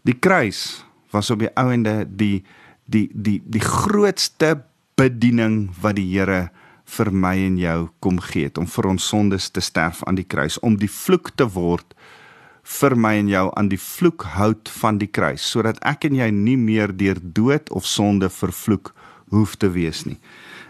Die 0.04 0.18
kruis 0.20 0.84
was 1.12 1.32
op 1.32 1.40
die 1.40 1.52
ouende 1.56 2.04
die 2.08 2.44
die 2.86 3.08
die 3.14 3.40
die 3.46 3.64
grootste 3.64 4.58
bediening 5.00 5.70
wat 5.82 5.96
die 5.96 6.10
Here 6.12 6.50
vir 6.98 7.12
my 7.12 7.38
en 7.46 7.56
jou 7.58 7.78
kom 8.04 8.20
gee 8.20 8.50
het 8.50 8.60
om 8.60 8.68
vir 8.68 8.90
ons 8.92 9.08
sondes 9.08 9.48
te 9.56 9.64
sterf 9.64 10.04
aan 10.04 10.20
die 10.20 10.28
kruis 10.28 10.60
om 10.60 10.76
die 10.78 10.92
vloek 10.92 11.32
te 11.40 11.48
word 11.56 11.96
vir 12.80 12.96
my 13.00 13.14
en 13.22 13.32
jou 13.32 13.46
aan 13.60 13.70
die 13.72 13.80
vloekhout 13.80 14.72
van 14.82 15.00
die 15.00 15.08
kruis 15.08 15.46
sodat 15.56 15.80
ek 15.88 16.10
en 16.10 16.20
jy 16.20 16.30
nie 16.36 16.58
meer 16.60 16.92
deur 16.92 17.20
dood 17.24 17.72
of 17.72 17.88
sonde 17.88 18.30
vervloek 18.30 18.92
hoef 19.34 19.56
te 19.56 19.72
wees 19.74 20.04
nie. 20.06 20.20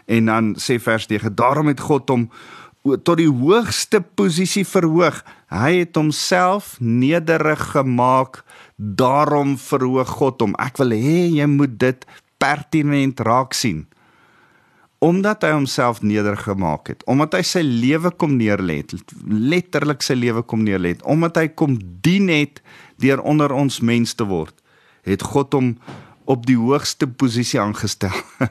En 0.05 0.29
dan 0.29 0.53
sê 0.59 0.79
vers 0.79 1.07
9: 1.09 1.35
Daarom 1.35 1.67
het 1.67 1.79
God 1.79 2.09
hom 2.09 2.29
tot 2.83 3.17
die 3.17 3.29
hoogste 3.31 4.01
posisie 4.01 4.65
verhoog. 4.67 5.21
Hy 5.53 5.71
het 5.83 5.95
homself 5.95 6.75
nederig 6.79 7.61
gemaak. 7.71 8.43
Daarom 8.75 9.55
verhoog 9.57 10.17
God 10.19 10.43
hom. 10.43 10.55
Ek 10.59 10.81
wil 10.81 10.95
hê 10.97 11.29
jy 11.31 11.47
moet 11.47 11.77
dit 11.79 12.05
pertinent 12.41 13.19
raak 13.23 13.55
sien 13.55 13.85
omdat 15.03 15.43
hy 15.43 15.49
homself 15.51 15.99
nederig 15.99 16.45
gemaak 16.47 16.87
het, 16.87 17.01
omdat 17.11 17.35
hy 17.35 17.41
sy 17.43 17.59
lewe 17.65 18.07
kom 18.15 18.37
neerlê 18.39 18.77
het, 18.79 18.93
letterlik 19.27 20.03
sy 20.05 20.15
lewe 20.15 20.45
kom 20.47 20.63
neerlê 20.63 20.93
het, 20.93 21.03
omdat 21.03 21.41
hy 21.41 21.49
kom 21.51 21.75
dien 22.05 22.29
het 22.31 22.61
deur 23.03 23.19
onder 23.27 23.51
ons 23.51 23.81
mens 23.83 24.15
te 24.15 24.23
word, 24.29 24.55
het 25.03 25.25
God 25.33 25.57
hom 25.57 25.73
op 26.31 26.45
die 26.47 26.55
hoogste 26.55 27.09
posisie 27.19 27.59
aangestel. 27.59 28.15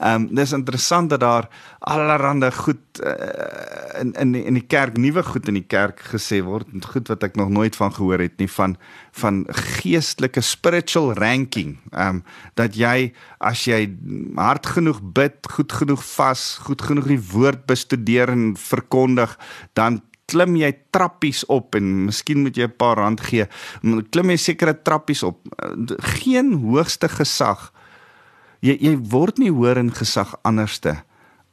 Ehm 0.00 0.22
um, 0.22 0.34
dis 0.34 0.52
interessant 0.56 1.10
dat 1.10 1.20
daar 1.20 1.48
allerlei 1.78 2.50
goed 2.50 3.00
uh, 3.04 4.00
in 4.00 4.12
in 4.12 4.34
in 4.34 4.54
die 4.56 4.64
kerk 4.66 4.96
nuwe 4.96 5.22
goed 5.22 5.48
in 5.48 5.58
die 5.58 5.66
kerk 5.66 6.00
gesê 6.00 6.38
word, 6.40 6.66
goed 6.88 7.08
wat 7.12 7.22
ek 7.22 7.36
nog 7.36 7.50
nooit 7.52 7.76
van 7.76 7.92
gehoor 7.92 8.22
het 8.24 8.38
nie 8.40 8.48
van 8.48 8.76
van 9.12 9.44
geestelike 9.48 10.40
spiritual 10.40 11.12
ranking. 11.12 11.76
Ehm 11.90 12.08
um, 12.08 12.22
dat 12.54 12.78
jy 12.80 13.12
as 13.38 13.64
jy 13.68 13.90
hard 14.36 14.66
genoeg 14.66 15.02
bid, 15.02 15.36
goed 15.52 15.72
genoeg 15.72 16.04
vas, 16.16 16.56
goed 16.64 16.82
genoeg 16.82 17.10
die 17.12 17.20
woord 17.32 17.66
bestudeer 17.66 18.32
en 18.32 18.54
verkondig, 18.56 19.36
dan 19.76 20.00
klim 20.32 20.56
jy 20.56 20.70
trappies 20.94 21.42
op 21.52 21.76
en 21.76 22.06
miskien 22.06 22.40
moet 22.40 22.56
jy 22.56 22.70
'n 22.70 22.76
paar 22.76 22.96
rand 22.96 23.20
gee. 23.20 23.44
Klim 24.10 24.30
jy 24.30 24.36
sekere 24.36 24.82
trappies 24.82 25.22
op. 25.22 25.44
Geen 26.22 26.52
hoogste 26.52 27.08
gesag 27.08 27.68
jy 28.64 28.76
jy 28.80 28.96
word 29.12 29.38
nie 29.38 29.52
hoor 29.52 29.80
in 29.80 29.92
gesag 29.94 30.34
anderste 30.44 31.00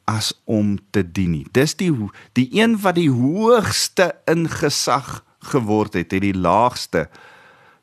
as 0.08 0.32
om 0.46 0.78
te 0.96 1.04
dien 1.04 1.34
nie. 1.36 1.46
Dis 1.52 1.76
die 1.80 1.92
die 2.38 2.48
een 2.56 2.78
wat 2.84 2.96
die 2.96 3.12
hoogste 3.12 4.14
in 4.28 4.48
gesag 4.52 5.22
geword 5.52 5.96
het, 6.00 6.12
het 6.12 6.24
die 6.24 6.36
laagste 6.36 7.08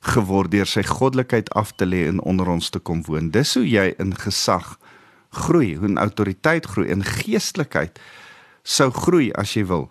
geword 0.04 0.52
deur 0.52 0.69
sy 0.69 0.85
goddelikheid 0.85 1.49
af 1.57 1.73
te 1.76 1.87
lê 1.88 2.04
en 2.09 2.21
onder 2.21 2.49
ons 2.52 2.71
te 2.71 2.81
kom 2.81 3.02
woon. 3.09 3.31
Dis 3.33 3.54
hoe 3.57 3.64
jy 3.64 3.93
in 4.00 4.12
gesag 4.16 4.76
groei, 5.35 5.75
hoe 5.76 5.88
in 5.88 6.00
autoriteit 6.00 6.66
groei, 6.66 6.90
in 6.93 7.04
geestelikheid 7.04 7.99
sou 8.64 8.90
groei 8.93 9.31
as 9.37 9.54
jy 9.57 9.64
wil. 9.69 9.88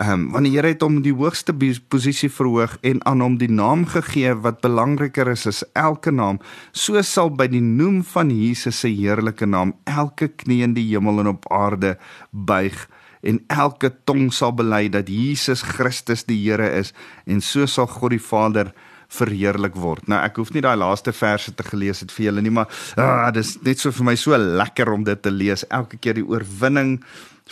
Ehm 0.00 0.12
um, 0.12 0.30
want 0.32 0.46
die 0.48 0.54
Here 0.54 0.70
het 0.72 0.80
hom 0.80 1.02
die 1.04 1.12
hoogste 1.12 1.52
posisie 1.92 2.30
verhoog 2.32 2.78
en 2.88 3.02
aan 3.04 3.20
hom 3.20 3.34
die 3.36 3.50
naam 3.52 3.82
gegee 3.84 4.32
wat 4.46 4.62
belangriker 4.64 5.28
is 5.28 5.44
as 5.46 5.60
elke 5.76 6.08
naam. 6.10 6.38
So 6.72 7.02
sal 7.04 7.28
by 7.36 7.50
die 7.52 7.60
noem 7.60 7.98
van 8.08 8.30
Jesus 8.32 8.80
se 8.80 8.88
heerlike 8.88 9.44
naam 9.44 9.74
elke 9.84 10.30
knie 10.32 10.62
in 10.64 10.72
die 10.72 10.86
hemel 10.88 11.20
en 11.20 11.34
op 11.34 11.44
aarde 11.52 11.98
buig 12.32 12.86
en 13.20 13.42
elke 13.52 13.90
tong 14.08 14.30
sal 14.32 14.56
bely 14.56 14.86
dat 14.88 15.12
Jesus 15.12 15.60
Christus 15.74 16.24
die 16.24 16.38
Here 16.46 16.70
is 16.78 16.94
en 17.26 17.44
so 17.44 17.68
sal 17.68 17.90
God 17.98 18.16
die 18.16 18.24
Vader 18.30 18.72
verheerlik 19.10 19.76
word. 19.76 20.06
Nou 20.08 20.22
ek 20.22 20.38
hoef 20.40 20.54
nie 20.54 20.62
daai 20.64 20.78
laaste 20.80 21.12
verse 21.12 21.52
te 21.52 21.66
gelees 21.66 22.00
het 22.00 22.12
vir 22.14 22.30
julle 22.30 22.44
nie, 22.46 22.54
maar 22.54 22.70
ah, 22.96 23.28
dis 23.34 23.56
net 23.66 23.82
so 23.82 23.92
vir 23.92 24.06
my 24.06 24.16
so 24.16 24.38
lekker 24.38 24.92
om 24.94 25.04
dit 25.04 25.20
te 25.22 25.32
lees. 25.34 25.66
Elke 25.68 25.98
keer 26.00 26.16
die 26.16 26.24
oorwinning 26.24 27.00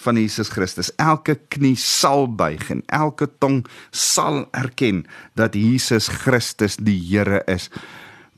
van 0.05 0.17
Jesus 0.17 0.51
Christus. 0.55 0.91
Elke 0.97 1.39
knie 1.53 1.77
sal 1.77 2.29
buig 2.39 2.71
en 2.71 2.83
elke 2.87 3.29
tong 3.41 3.65
sal 3.91 4.47
erken 4.57 5.05
dat 5.39 5.57
Jesus 5.59 6.09
Christus 6.23 6.79
die 6.81 6.99
Here 7.11 7.43
is. 7.51 7.69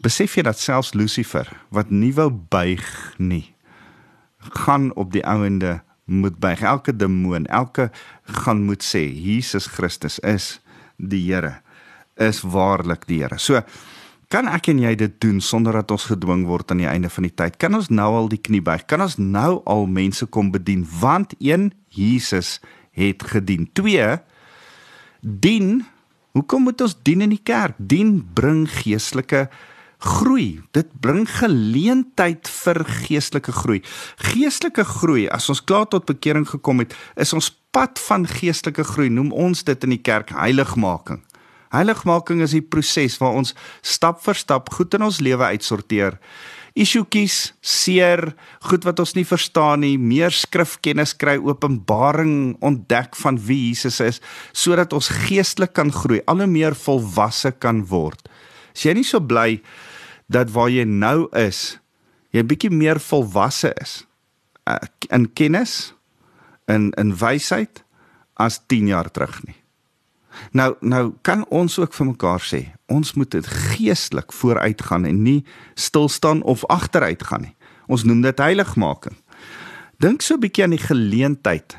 Besef 0.01 0.39
jy 0.39 0.47
dat 0.47 0.61
selfs 0.61 0.95
Lucifer 0.97 1.49
wat 1.75 1.91
nie 1.93 2.13
wou 2.17 2.31
buig 2.31 2.85
nie, 3.19 3.53
gaan 4.65 4.91
op 4.97 5.13
die 5.13 5.25
ouende 5.29 5.81
moet 6.11 6.39
buig. 6.41 6.63
Elke 6.65 6.95
demoon, 6.97 7.47
elke 7.47 7.91
gaan 8.43 8.65
moet 8.65 8.83
sê 8.85 9.05
Jesus 9.05 9.69
Christus 9.69 10.19
is 10.25 10.59
die 10.97 11.23
Here 11.29 11.59
is 12.21 12.43
waarlik 12.45 13.07
die 13.09 13.23
Here. 13.23 13.39
So 13.39 13.61
kan 14.31 14.47
ek 14.49 14.71
en 14.71 14.79
jy 14.79 14.95
dit 14.95 15.15
doen 15.23 15.41
sonder 15.43 15.75
dat 15.81 15.91
ons 15.91 16.07
gedwing 16.13 16.47
word 16.47 16.71
aan 16.71 16.83
die 16.85 16.89
einde 16.91 17.11
van 17.11 17.27
die 17.27 17.35
tyd? 17.35 17.59
Kan 17.59 17.75
ons 17.75 17.91
nou 17.91 18.09
al 18.15 18.31
die 18.31 18.39
knie 18.39 18.63
buig? 18.63 18.87
Kan 18.87 19.03
ons 19.03 19.19
nou 19.19 19.59
al 19.67 19.89
mense 19.91 20.27
kom 20.31 20.53
bedien 20.55 20.87
want 21.01 21.35
een 21.43 21.73
Jesus 21.91 22.61
het 22.95 23.27
gedien. 23.27 23.67
2 23.75 24.21
dien. 25.21 25.83
Hoekom 26.33 26.63
moet 26.63 26.81
ons 26.81 26.95
dien 27.03 27.21
in 27.21 27.35
die 27.35 27.43
kerk? 27.43 27.75
Dien 27.77 28.21
bring 28.35 28.65
geestelike 28.71 29.49
groei. 30.01 30.61
Dit 30.73 30.93
bring 31.03 31.27
geleentheid 31.29 32.49
vir 32.49 32.85
geestelike 32.87 33.53
groei. 33.53 33.81
Geestelike 34.31 34.85
groei, 34.87 35.27
as 35.29 35.51
ons 35.53 35.65
klaar 35.65 35.89
tot 35.91 36.07
bekering 36.09 36.47
gekom 36.49 36.85
het, 36.85 36.95
is 37.21 37.35
ons 37.37 37.51
pad 37.75 38.01
van 38.07 38.25
geestelike 38.31 38.87
groei. 38.95 39.11
Noem 39.13 39.33
ons 39.33 39.65
dit 39.67 39.89
in 39.89 39.99
die 39.99 40.03
kerk 40.03 40.33
heiligmaking. 40.39 41.21
Heiligmaking 41.71 42.43
is 42.43 42.55
die 42.57 42.65
proses 42.67 43.19
waar 43.23 43.37
ons 43.39 43.55
stap 43.87 44.19
vir 44.25 44.39
stap 44.39 44.73
goed 44.75 44.95
in 44.97 45.07
ons 45.07 45.21
lewe 45.23 45.53
uitsorteer. 45.55 46.19
Isuetjies, 46.79 47.53
seer, 47.67 48.33
goed 48.67 48.87
wat 48.87 49.01
ons 49.03 49.17
nie 49.17 49.27
verstaan 49.27 49.83
nie, 49.83 49.97
meer 49.99 50.35
skrifkennis 50.35 51.17
kry, 51.19 51.37
openbaring 51.39 52.55
ontdek 52.63 53.19
van 53.19 53.39
wie 53.47 53.71
Jesus 53.71 53.99
is, 54.03 54.21
sodat 54.55 54.95
ons 54.95 55.11
geestelik 55.27 55.75
kan 55.75 55.91
groei, 55.95 56.21
al 56.31 56.45
hoe 56.45 56.51
meer 56.51 56.79
volwasse 56.79 57.51
kan 57.59 57.83
word. 57.91 58.31
As 58.75 58.87
jy 58.87 58.95
nie 58.99 59.07
so 59.07 59.23
bly 59.23 59.59
dat 60.31 60.53
waar 60.55 60.71
jy 60.71 60.87
nou 60.87 61.27
is, 61.35 61.79
jy 62.31 62.43
'n 62.43 62.51
bietjie 62.51 62.71
meer 62.71 63.03
volwasse 63.03 63.75
is 63.83 64.07
uh, 64.67 64.79
in 65.11 65.27
kennis, 65.35 65.93
in 66.69 66.93
in 66.99 67.15
wysheid 67.15 67.83
as 68.39 68.61
10 68.67 68.87
jaar 68.87 69.11
terug 69.11 69.43
nie. 69.47 69.59
Nou 70.53 70.75
nou 70.81 71.13
kan 71.23 71.45
ons 71.49 71.79
ook 71.79 71.95
vir 71.95 72.07
mekaar 72.07 72.41
sê, 72.45 72.61
ons 72.87 73.15
moet 73.15 73.31
dit 73.31 73.47
geestelik 73.47 74.33
vooruit 74.33 74.83
gaan 74.83 75.05
en 75.05 75.23
nie 75.23 75.45
stil 75.75 76.09
staan 76.09 76.43
of 76.43 76.65
agteruit 76.67 77.23
gaan 77.23 77.49
nie. 77.49 77.57
Ons 77.87 78.05
noem 78.05 78.23
dit 78.23 78.39
heiligmaking. 78.39 79.17
Dink 79.99 80.23
so 80.23 80.35
'n 80.35 80.41
bietjie 80.41 80.65
aan 80.65 80.77
die 80.77 80.87
geleentheid 80.87 81.79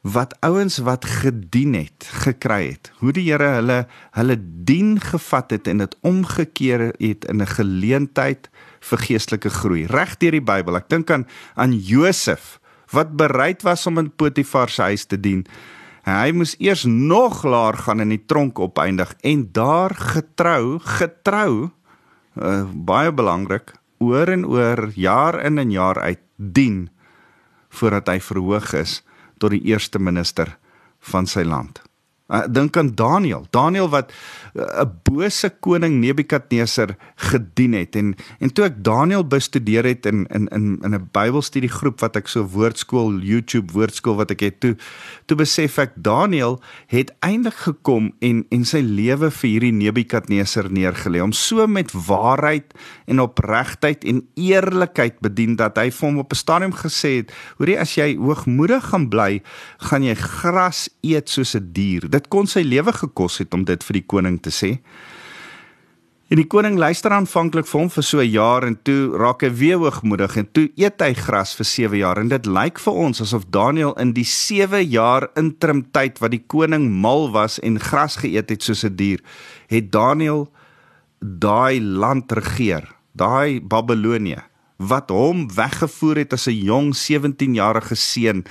wat 0.00 0.32
ouens 0.40 0.78
wat 0.78 1.04
gedien 1.04 1.74
het, 1.74 2.08
gekry 2.24 2.70
het. 2.72 2.92
Hoe 2.98 3.12
die 3.12 3.28
Here 3.28 3.60
hulle 3.60 3.86
hulle 4.16 4.36
dien 4.64 5.00
gevat 5.00 5.50
het 5.50 5.68
en 5.68 5.78
dit 5.78 5.96
omgekeer 6.00 6.94
het 6.98 7.24
in 7.24 7.42
'n 7.42 7.46
geleentheid 7.46 8.48
vir 8.80 8.98
geestelike 8.98 9.50
groei. 9.50 9.86
Reg 9.86 10.16
deur 10.16 10.30
die 10.30 10.40
Bybel. 10.40 10.76
Ek 10.76 10.88
dink 10.88 11.10
aan 11.10 11.26
aan 11.54 11.72
Josef 11.72 12.60
wat 12.90 13.16
bereid 13.16 13.62
was 13.62 13.86
om 13.86 13.98
in 13.98 14.10
Potifar 14.10 14.68
se 14.68 14.82
huis 14.82 15.04
te 15.04 15.20
dien 15.20 15.46
Hy 16.10 16.32
moes 16.34 16.56
eers 16.58 16.84
nog 16.88 17.44
laer 17.44 17.76
gaan 17.78 18.02
in 18.02 18.14
die 18.14 18.22
tronk 18.26 18.58
opeindig 18.58 19.12
en 19.26 19.46
daar 19.54 19.94
getrou, 19.94 20.78
getrou 20.82 21.52
uh, 22.34 22.64
baie 22.72 23.12
belangrik, 23.12 23.74
oor 24.00 24.32
en 24.32 24.46
oor, 24.48 24.88
jaar 24.96 25.38
in 25.44 25.58
en 25.58 25.70
jaar 25.70 26.00
uit 26.00 26.22
dien 26.36 26.88
voordat 27.70 28.08
hy 28.08 28.18
verhoog 28.24 28.72
is 28.80 29.00
tot 29.38 29.54
die 29.54 29.62
eerste 29.70 30.00
minister 30.02 30.56
van 31.12 31.28
sy 31.30 31.44
land. 31.46 31.82
Uh, 32.30 32.44
dink 32.46 32.76
aan 32.76 32.94
Daniël. 32.94 33.46
Daniël 33.50 33.88
wat 33.90 34.12
'n 34.54 34.60
uh, 34.60 34.84
bose 35.02 35.50
koning 35.60 35.98
Nebukadneser 36.00 36.96
gedien 37.14 37.72
het 37.72 37.96
en 37.96 38.14
en 38.38 38.52
toe 38.52 38.64
ek 38.64 38.84
Daniël 38.84 39.26
bestudeer 39.26 39.84
het 39.84 40.06
in 40.06 40.26
in 40.26 40.46
in 40.48 40.78
in 40.82 40.94
'n 40.94 41.08
Bybelstudiegroep 41.12 42.00
wat 42.00 42.16
ek 42.16 42.28
so 42.28 42.46
woordskool 42.46 43.18
YouTube 43.18 43.72
woordskool 43.72 44.16
wat 44.16 44.30
ek 44.30 44.40
het 44.40 44.60
toe 44.60 44.76
toe 45.26 45.36
besef 45.36 45.78
ek 45.78 45.92
Daniël 45.94 46.60
het 46.86 47.12
eintlik 47.20 47.54
gekom 47.54 48.12
en 48.18 48.46
en 48.50 48.64
sy 48.64 48.80
lewe 48.80 49.30
vir 49.30 49.50
hierdie 49.50 49.72
Nebukadneser 49.72 50.70
neergelê 50.70 51.22
om 51.22 51.32
so 51.32 51.66
met 51.66 51.92
waarheid 51.92 52.74
en 53.06 53.20
opregtheid 53.20 54.04
en 54.04 54.22
eerlikheid 54.34 55.20
bedien 55.20 55.56
dat 55.56 55.78
hy 55.78 55.90
vir 55.90 56.08
hom 56.08 56.18
op 56.18 56.32
'n 56.32 56.36
stadium 56.36 56.72
gesê 56.72 57.10
het: 57.20 57.32
"Hoorie, 57.58 57.78
as 57.80 57.94
jy 57.94 58.16
hoogmoedig 58.16 58.84
gaan 58.84 59.08
bly, 59.08 59.42
gaan 59.78 60.02
jy 60.02 60.14
gras 60.14 60.88
eet 61.02 61.28
soos 61.28 61.54
'n 61.54 61.72
dier." 61.72 62.08
Dit 62.10 62.19
kon 62.28 62.46
sy 62.46 62.60
lewe 62.60 62.92
gekos 62.92 63.38
het 63.38 63.54
om 63.54 63.64
dit 63.64 63.82
vir 63.84 63.92
die 63.92 64.06
koning 64.06 64.40
te 64.42 64.50
sê. 64.50 64.78
En 66.30 66.38
die 66.38 66.46
koning 66.46 66.76
luister 66.78 67.10
aanvanklik 67.10 67.66
vir 67.66 67.80
hom 67.80 67.88
vir 67.90 68.04
so 68.06 68.20
'n 68.22 68.30
jaar 68.30 68.62
en 68.62 68.76
toe 68.84 69.16
raak 69.18 69.42
hy 69.42 69.50
weer 69.50 69.78
hoogmoedig 69.78 70.36
en 70.36 70.46
toe 70.52 70.70
eet 70.76 71.00
hy 71.02 71.12
gras 71.14 71.56
vir 71.58 71.66
7 71.66 71.98
jaar 71.98 72.18
en 72.18 72.28
dit 72.28 72.46
lyk 72.46 72.78
vir 72.78 72.94
ons 72.94 73.20
asof 73.20 73.50
Daniël 73.50 73.98
in 73.98 74.12
die 74.12 74.24
7 74.24 74.84
jaar 74.84 75.28
interim 75.34 75.82
tyd 75.92 76.20
wat 76.20 76.30
die 76.30 76.44
koning 76.46 76.86
mal 76.88 77.32
was 77.32 77.58
en 77.58 77.80
gras 77.80 78.16
geëet 78.16 78.50
het 78.50 78.62
soos 78.62 78.84
'n 78.84 78.94
dier, 78.94 79.18
het 79.66 79.90
Daniël 79.90 80.48
daai 81.18 81.80
land 81.80 82.32
regeer, 82.32 82.86
daai 83.12 83.60
Babelonie 83.60 84.38
wat 84.80 85.10
hom 85.10 85.48
weggevoer 85.50 86.16
het 86.16 86.32
as 86.32 86.46
'n 86.46 86.62
jong 86.64 86.94
17-jarige 86.94 87.96
seun 87.96 88.44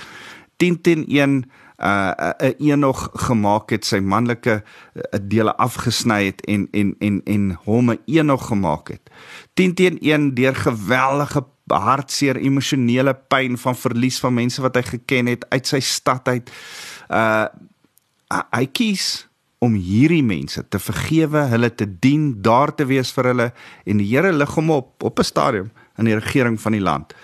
10 0.58 0.80
teen 0.82 1.04
1 1.08 1.44
uh 1.80 2.32
'n 2.38 2.54
Enog 2.58 3.08
gemaak 3.12 3.70
het, 3.70 3.84
sy 3.84 3.98
manlike 3.98 4.62
uh, 4.62 5.02
dele 5.22 5.56
afgesny 5.56 6.24
het 6.24 6.44
en 6.44 6.68
en 6.70 6.94
en 6.98 7.20
en 7.24 7.58
hom 7.64 7.90
'n 7.90 8.00
Enog 8.06 8.46
gemaak 8.46 8.88
het. 8.88 9.10
10 9.54 9.74
teen 9.74 9.98
1 10.00 10.34
deur 10.34 10.54
geweldige 10.54 11.44
hartseer 11.66 12.36
emosionele 12.36 13.14
pyn 13.14 13.58
van 13.58 13.76
verlies 13.76 14.20
van 14.20 14.34
mense 14.34 14.62
wat 14.62 14.74
hy 14.74 14.82
geken 14.82 15.26
het 15.26 15.46
uit 15.48 15.66
sy 15.66 15.80
stad 15.80 16.28
uit. 16.28 16.50
Uh 17.08 17.46
hy 18.50 18.66
kies 18.66 19.28
om 19.58 19.74
hierdie 19.74 20.22
mense 20.22 20.62
te 20.68 20.78
vergewe, 20.78 21.42
hulle 21.50 21.74
te 21.74 21.86
dien, 21.98 22.42
daar 22.42 22.70
te 22.74 22.86
wees 22.86 23.10
vir 23.12 23.24
hulle 23.32 23.52
en 23.84 23.98
die 23.98 24.06
Here 24.06 24.32
lig 24.32 24.54
hom 24.54 24.70
op 24.70 25.02
op 25.02 25.18
'n 25.18 25.24
stadium 25.24 25.70
in 25.98 26.04
die 26.04 26.18
regering 26.18 26.60
van 26.60 26.72
die 26.72 26.80
land. 26.80 27.14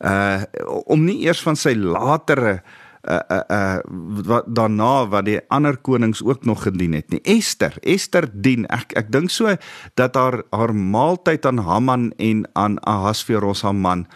Uh 0.00 0.42
om 0.86 1.04
nie 1.04 1.24
eers 1.26 1.42
van 1.42 1.56
sy 1.56 1.74
latere 1.74 2.62
uh 3.06 3.20
uh, 3.30 3.42
uh 3.50 3.78
wat 4.26 4.48
daarna 4.50 5.06
wat 5.08 5.24
die 5.28 5.38
ander 5.48 5.76
konings 5.76 6.22
ook 6.24 6.44
nog 6.44 6.62
gedien 6.62 6.92
het 6.98 7.10
nie. 7.10 7.20
Ester, 7.22 7.76
Ester 7.82 8.28
dien. 8.32 8.66
Ek 8.66 8.92
ek 8.98 9.12
dink 9.12 9.30
so 9.30 9.54
dat 9.94 10.14
haar 10.18 10.42
haar 10.50 10.74
maaltyd 10.74 11.46
aan 11.46 11.58
Haman 11.58 12.12
en 12.18 12.46
aan 12.52 12.78
Ahasveros 12.82 13.62
haar 13.62 13.76
man 13.76 14.06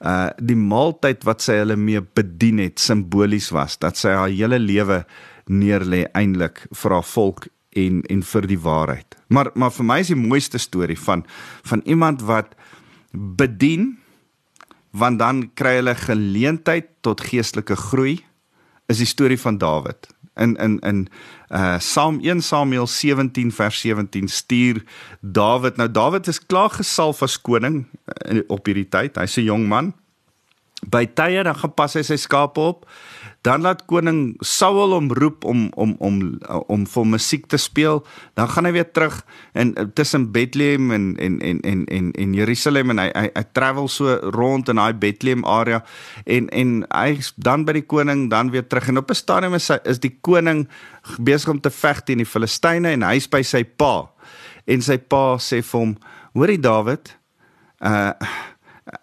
uh 0.00 0.30
die 0.38 0.56
maaltyd 0.56 1.24
wat 1.28 1.42
sy 1.44 1.58
hulle 1.60 1.76
mee 1.76 2.00
bedien 2.00 2.58
het 2.62 2.80
simbolies 2.80 3.50
was 3.52 3.78
dat 3.78 3.98
sy 4.00 4.14
haar 4.16 4.30
hele 4.32 4.58
lewe 4.58 5.04
neerlê 5.50 6.06
eintlik 6.14 6.66
vir 6.70 6.94
haar 6.96 7.04
volk 7.06 7.48
en 7.76 8.02
en 8.10 8.22
vir 8.22 8.46
die 8.46 8.58
waarheid. 8.58 9.16
Maar 9.28 9.50
maar 9.54 9.70
vir 9.70 9.86
my 9.86 9.98
is 10.00 10.12
die 10.14 10.18
mooiste 10.18 10.58
storie 10.58 10.98
van 10.98 11.26
van 11.62 11.82
iemand 11.84 12.22
wat 12.22 12.54
bedien 13.12 13.98
want 14.90 15.18
dan 15.18 15.44
kry 15.54 15.78
hulle 15.78 15.94
geleentheid 15.94 16.88
tot 17.00 17.20
geestelike 17.20 17.76
groei 17.76 18.18
is 18.90 18.98
die 18.98 19.06
storie 19.08 19.38
van 19.38 19.58
Dawid. 19.58 20.10
In 20.36 20.56
in 20.56 20.78
in 20.86 21.06
uh 21.48 21.78
Psalm 21.78 22.20
1 22.20 22.42
Samuel 22.42 22.86
17 22.86 23.52
vers 23.52 23.80
17 23.80 24.28
stuur 24.28 24.82
Dawid. 25.20 25.76
Nou 25.76 25.90
Dawid 25.90 26.26
is 26.26 26.46
klaar 26.46 26.70
gesalf 26.70 27.22
as 27.22 27.40
koning 27.40 27.86
uh, 28.26 28.42
op 28.48 28.66
hierdie 28.66 28.88
tyd. 28.88 29.16
Hy's 29.16 29.36
'n 29.36 29.46
jong 29.46 29.68
man. 29.68 29.92
By 30.86 31.06
tye 31.06 31.42
dan 31.42 31.56
gepas 31.56 31.94
hy 31.94 32.02
sy 32.02 32.16
skape 32.16 32.60
op. 32.60 32.88
Dan 33.40 33.64
laat 33.64 33.86
koning 33.88 34.34
Saul 34.44 34.92
hom 34.92 35.08
roep 35.16 35.46
om 35.48 35.70
om 35.80 35.94
om 36.04 36.16
om 36.68 36.82
vir 36.84 37.06
musiek 37.08 37.46
te 37.48 37.56
speel. 37.56 38.02
Dan 38.36 38.50
gaan 38.52 38.68
hy 38.68 38.72
weer 38.76 38.90
terug 38.92 39.22
in 39.56 39.72
tussen 39.96 40.26
Bethlehem 40.34 40.90
en 40.92 41.06
en 41.16 41.38
en 41.40 41.60
en 41.64 41.86
en 41.88 42.10
en 42.12 42.34
Jerusalem 42.36 42.92
en 42.92 43.00
hy 43.00 43.08
hy, 43.14 43.30
hy 43.32 43.44
travel 43.56 43.88
so 43.88 44.18
rond 44.36 44.68
in 44.68 44.76
daai 44.76 44.92
Bethlehem 44.92 45.46
area 45.48 45.80
en 46.26 46.50
en 46.52 46.74
hy 46.92 47.16
dan 47.40 47.64
by 47.64 47.78
die 47.80 47.86
koning 47.88 48.28
dan 48.28 48.52
weer 48.52 48.68
terug 48.68 48.92
en 48.92 49.00
op 49.00 49.10
'n 49.10 49.14
stadium 49.22 49.56
is 49.56 49.68
hy, 49.72 49.78
is 49.84 50.04
die 50.04 50.18
koning 50.20 50.68
besig 51.18 51.48
om 51.48 51.60
te 51.60 51.70
veg 51.70 52.04
teen 52.04 52.20
die 52.20 52.28
Filistyne 52.28 52.92
en 52.92 53.02
hy's 53.08 53.28
by 53.28 53.42
sy 53.42 53.64
pa. 53.64 54.10
En 54.66 54.82
sy 54.82 54.98
pa 54.98 55.38
sê 55.38 55.62
vir 55.64 55.80
hom: 55.80 55.96
"Hoorie 56.34 56.60
Dawid, 56.60 57.16
uh 57.80 58.12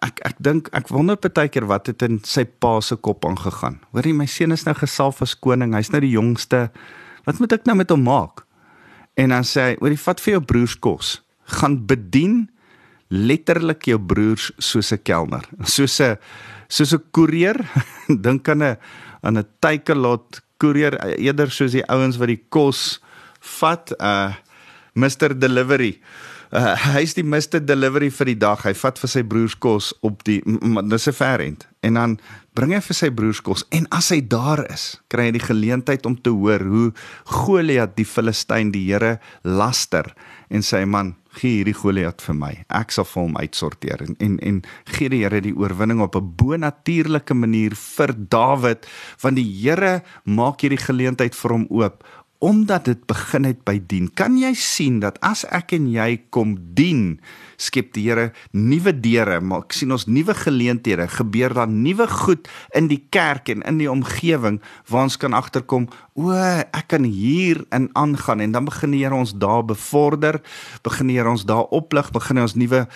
ek 0.04 0.20
ek 0.26 0.36
dink 0.44 0.68
ek 0.76 0.90
wonder 0.92 1.16
baie 1.16 1.48
keer 1.48 1.66
wat 1.68 1.88
het 1.90 2.02
in 2.02 2.20
sy 2.24 2.44
pa 2.44 2.80
se 2.80 2.96
kop 2.96 3.24
aangegaan. 3.24 3.80
Hoorie 3.92 4.14
my 4.14 4.26
seun 4.26 4.52
is 4.52 4.66
nou 4.66 4.74
gesalf 4.76 5.22
as 5.22 5.34
koning, 5.34 5.74
hy's 5.74 5.92
nou 5.92 6.00
die 6.04 6.14
jongste. 6.14 6.68
Wat 7.26 7.40
moet 7.40 7.52
ek 7.52 7.66
nou 7.66 7.76
met 7.76 7.90
hom 7.90 8.04
maak? 8.04 8.44
En 9.18 9.34
dan 9.34 9.44
sê 9.44 9.72
hy, 9.72 9.78
hoorie 9.80 9.98
vat 9.98 10.20
vir 10.22 10.36
jou 10.36 10.42
broers 10.52 10.76
kos. 10.78 11.18
Gaan 11.58 11.80
bedien 11.88 12.48
letterlik 13.08 13.88
jou 13.88 13.98
broers 13.98 14.52
soos 14.58 14.92
'n 14.92 15.02
kelner, 15.02 15.44
soos 15.64 16.00
'n 16.00 16.16
soos 16.68 16.92
'n 16.94 17.02
koerier. 17.12 17.56
dink 18.26 18.48
aan 18.48 18.62
'n 18.62 18.76
aan 19.22 19.38
'n 19.38 19.46
teikelot 19.60 20.42
koerier 20.58 20.94
eerder 21.18 21.50
soos 21.50 21.72
die 21.72 21.86
ouens 21.86 22.18
wat 22.18 22.28
die 22.28 22.44
kos 22.50 23.00
vat, 23.58 23.92
uh 24.00 24.34
Mr 24.94 25.38
Delivery. 25.38 26.00
Hy 26.50 27.02
is 27.04 27.12
die 27.16 27.24
Mr 27.26 27.60
Delivery 27.60 28.08
vir 28.14 28.30
die 28.30 28.38
dag. 28.40 28.62
Hy 28.64 28.72
vat 28.80 29.00
vir 29.00 29.10
sy 29.12 29.22
broers 29.28 29.56
kos 29.60 29.92
op 30.06 30.24
die 30.24 30.40
dis 30.88 31.08
'n 31.08 31.12
verrent 31.12 31.68
en 31.84 31.94
dan 31.94 32.18
bring 32.58 32.72
hy 32.74 32.80
vir 32.82 32.96
sy 32.96 33.10
broers 33.14 33.40
kos 33.40 33.64
en 33.70 33.86
as 33.94 34.10
hy 34.10 34.20
daar 34.20 34.64
is, 34.72 34.98
kry 35.08 35.28
hy 35.28 35.36
die 35.36 35.44
geleentheid 35.44 36.06
om 36.06 36.16
te 36.16 36.30
hoor 36.30 36.64
hoe 36.66 36.92
Goliat 37.24 37.94
die 37.96 38.08
Filistyn 38.08 38.72
die 38.72 38.86
Here 38.88 39.20
laster 39.44 40.14
en 40.50 40.64
sê 40.64 40.84
man, 40.88 41.14
gee 41.38 41.60
hierdie 41.60 41.76
Goliat 41.76 42.22
vir 42.24 42.34
my. 42.34 42.52
Ek 42.72 42.90
sal 42.90 43.06
hom 43.14 43.36
uitsorteer 43.36 44.02
en 44.02 44.16
en, 44.18 44.38
en 44.42 44.62
gee 44.96 45.08
die 45.08 45.22
Here 45.22 45.40
die 45.40 45.54
oorwinning 45.54 46.00
op 46.00 46.16
'n 46.16 46.34
bonatuurlike 46.36 47.34
manier 47.34 47.76
vir 47.76 48.14
Dawid 48.16 48.86
want 49.22 49.36
die 49.36 49.46
Here 49.62 50.02
maak 50.24 50.60
hierdie 50.60 50.82
geleentheid 50.82 51.34
vir 51.34 51.52
hom 51.52 51.66
oop 51.70 52.02
omdat 52.38 52.84
dit 52.86 53.00
begin 53.10 53.46
het 53.48 53.64
by 53.66 53.78
dien. 53.90 54.06
Kan 54.14 54.36
jy 54.38 54.52
sien 54.54 55.00
dat 55.02 55.18
as 55.26 55.42
ek 55.50 55.74
en 55.74 55.88
jy 55.90 56.20
kom 56.34 56.54
dien, 56.78 57.18
skep 57.58 57.90
die 57.96 58.06
Here 58.08 58.28
nuwe 58.54 58.92
deure, 58.94 59.40
maar 59.42 59.64
ek 59.66 59.74
sien 59.74 59.90
ons 59.92 60.06
nuwe 60.06 60.36
geleenthede, 60.38 61.08
gebeur 61.10 61.56
daar 61.56 61.70
nuwe 61.70 62.06
goed 62.12 62.46
in 62.78 62.86
die 62.90 63.00
kerk 63.10 63.50
en 63.50 63.66
in 63.66 63.82
die 63.82 63.90
omgewing 63.90 64.60
waar 64.88 65.08
ons 65.08 65.18
kan 65.18 65.34
agterkom, 65.34 65.88
o, 66.14 66.30
ek 66.30 66.88
kan 66.94 67.04
hier 67.04 67.64
in 67.74 67.90
aangaan 67.98 68.42
en 68.44 68.54
dan 68.54 68.70
begin 68.70 68.94
die 68.94 69.02
Here 69.02 69.18
ons 69.18 69.34
daar 69.34 69.66
bevorder, 69.66 70.40
begin 70.86 71.10
die 71.10 71.18
Here 71.18 71.34
ons 71.34 71.46
daar 71.48 71.66
oplig, 71.74 72.12
begin 72.14 72.38
hy 72.38 72.46
ons 72.46 72.58
nuwe 72.58 72.86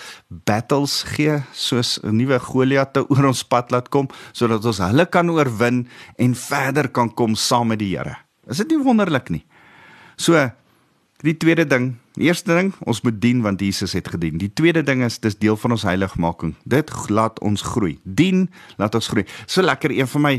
battles 0.47 1.03
gee, 1.17 1.43
soos 1.53 1.99
'n 2.03 2.15
nuwe 2.15 2.39
Goliatte 2.39 3.03
oor 3.11 3.35
ons 3.35 3.43
pad 3.43 3.75
laat 3.75 3.91
kom 3.91 4.07
sodat 4.33 4.65
ons 4.65 4.79
hulle 4.79 5.07
kan 5.07 5.31
oorwin 5.31 5.89
en 6.19 6.35
verder 6.35 6.89
kan 6.89 7.11
kom 7.11 7.35
saam 7.35 7.69
met 7.75 7.79
die 7.83 7.97
Here. 7.99 8.22
Is 8.51 8.59
dit 8.63 8.75
nie 8.75 8.83
wonderlik 8.83 9.31
nie? 9.31 9.45
So 10.19 10.39
die 11.23 11.37
tweede 11.39 11.63
ding, 11.69 11.93
die 12.19 12.27
eerste 12.27 12.57
ding, 12.57 12.73
ons 12.83 13.03
moet 13.07 13.21
dien 13.23 13.45
want 13.45 13.61
Jesus 13.63 13.95
het 13.95 14.09
gedien. 14.11 14.41
Die 14.41 14.51
tweede 14.51 14.83
ding 14.83 15.05
is 15.07 15.21
dis 15.23 15.39
deel 15.39 15.57
van 15.57 15.77
ons 15.77 15.85
heiligmaking. 15.87 16.57
Dit 16.67 16.91
laat 17.15 17.39
ons 17.47 17.63
groei. 17.63 18.01
Dien 18.03 18.49
laat 18.83 18.99
ons 18.99 19.11
groei. 19.13 19.23
So 19.47 19.63
lekker 19.63 19.95
een 19.95 20.11
van 20.11 20.27
my 20.27 20.35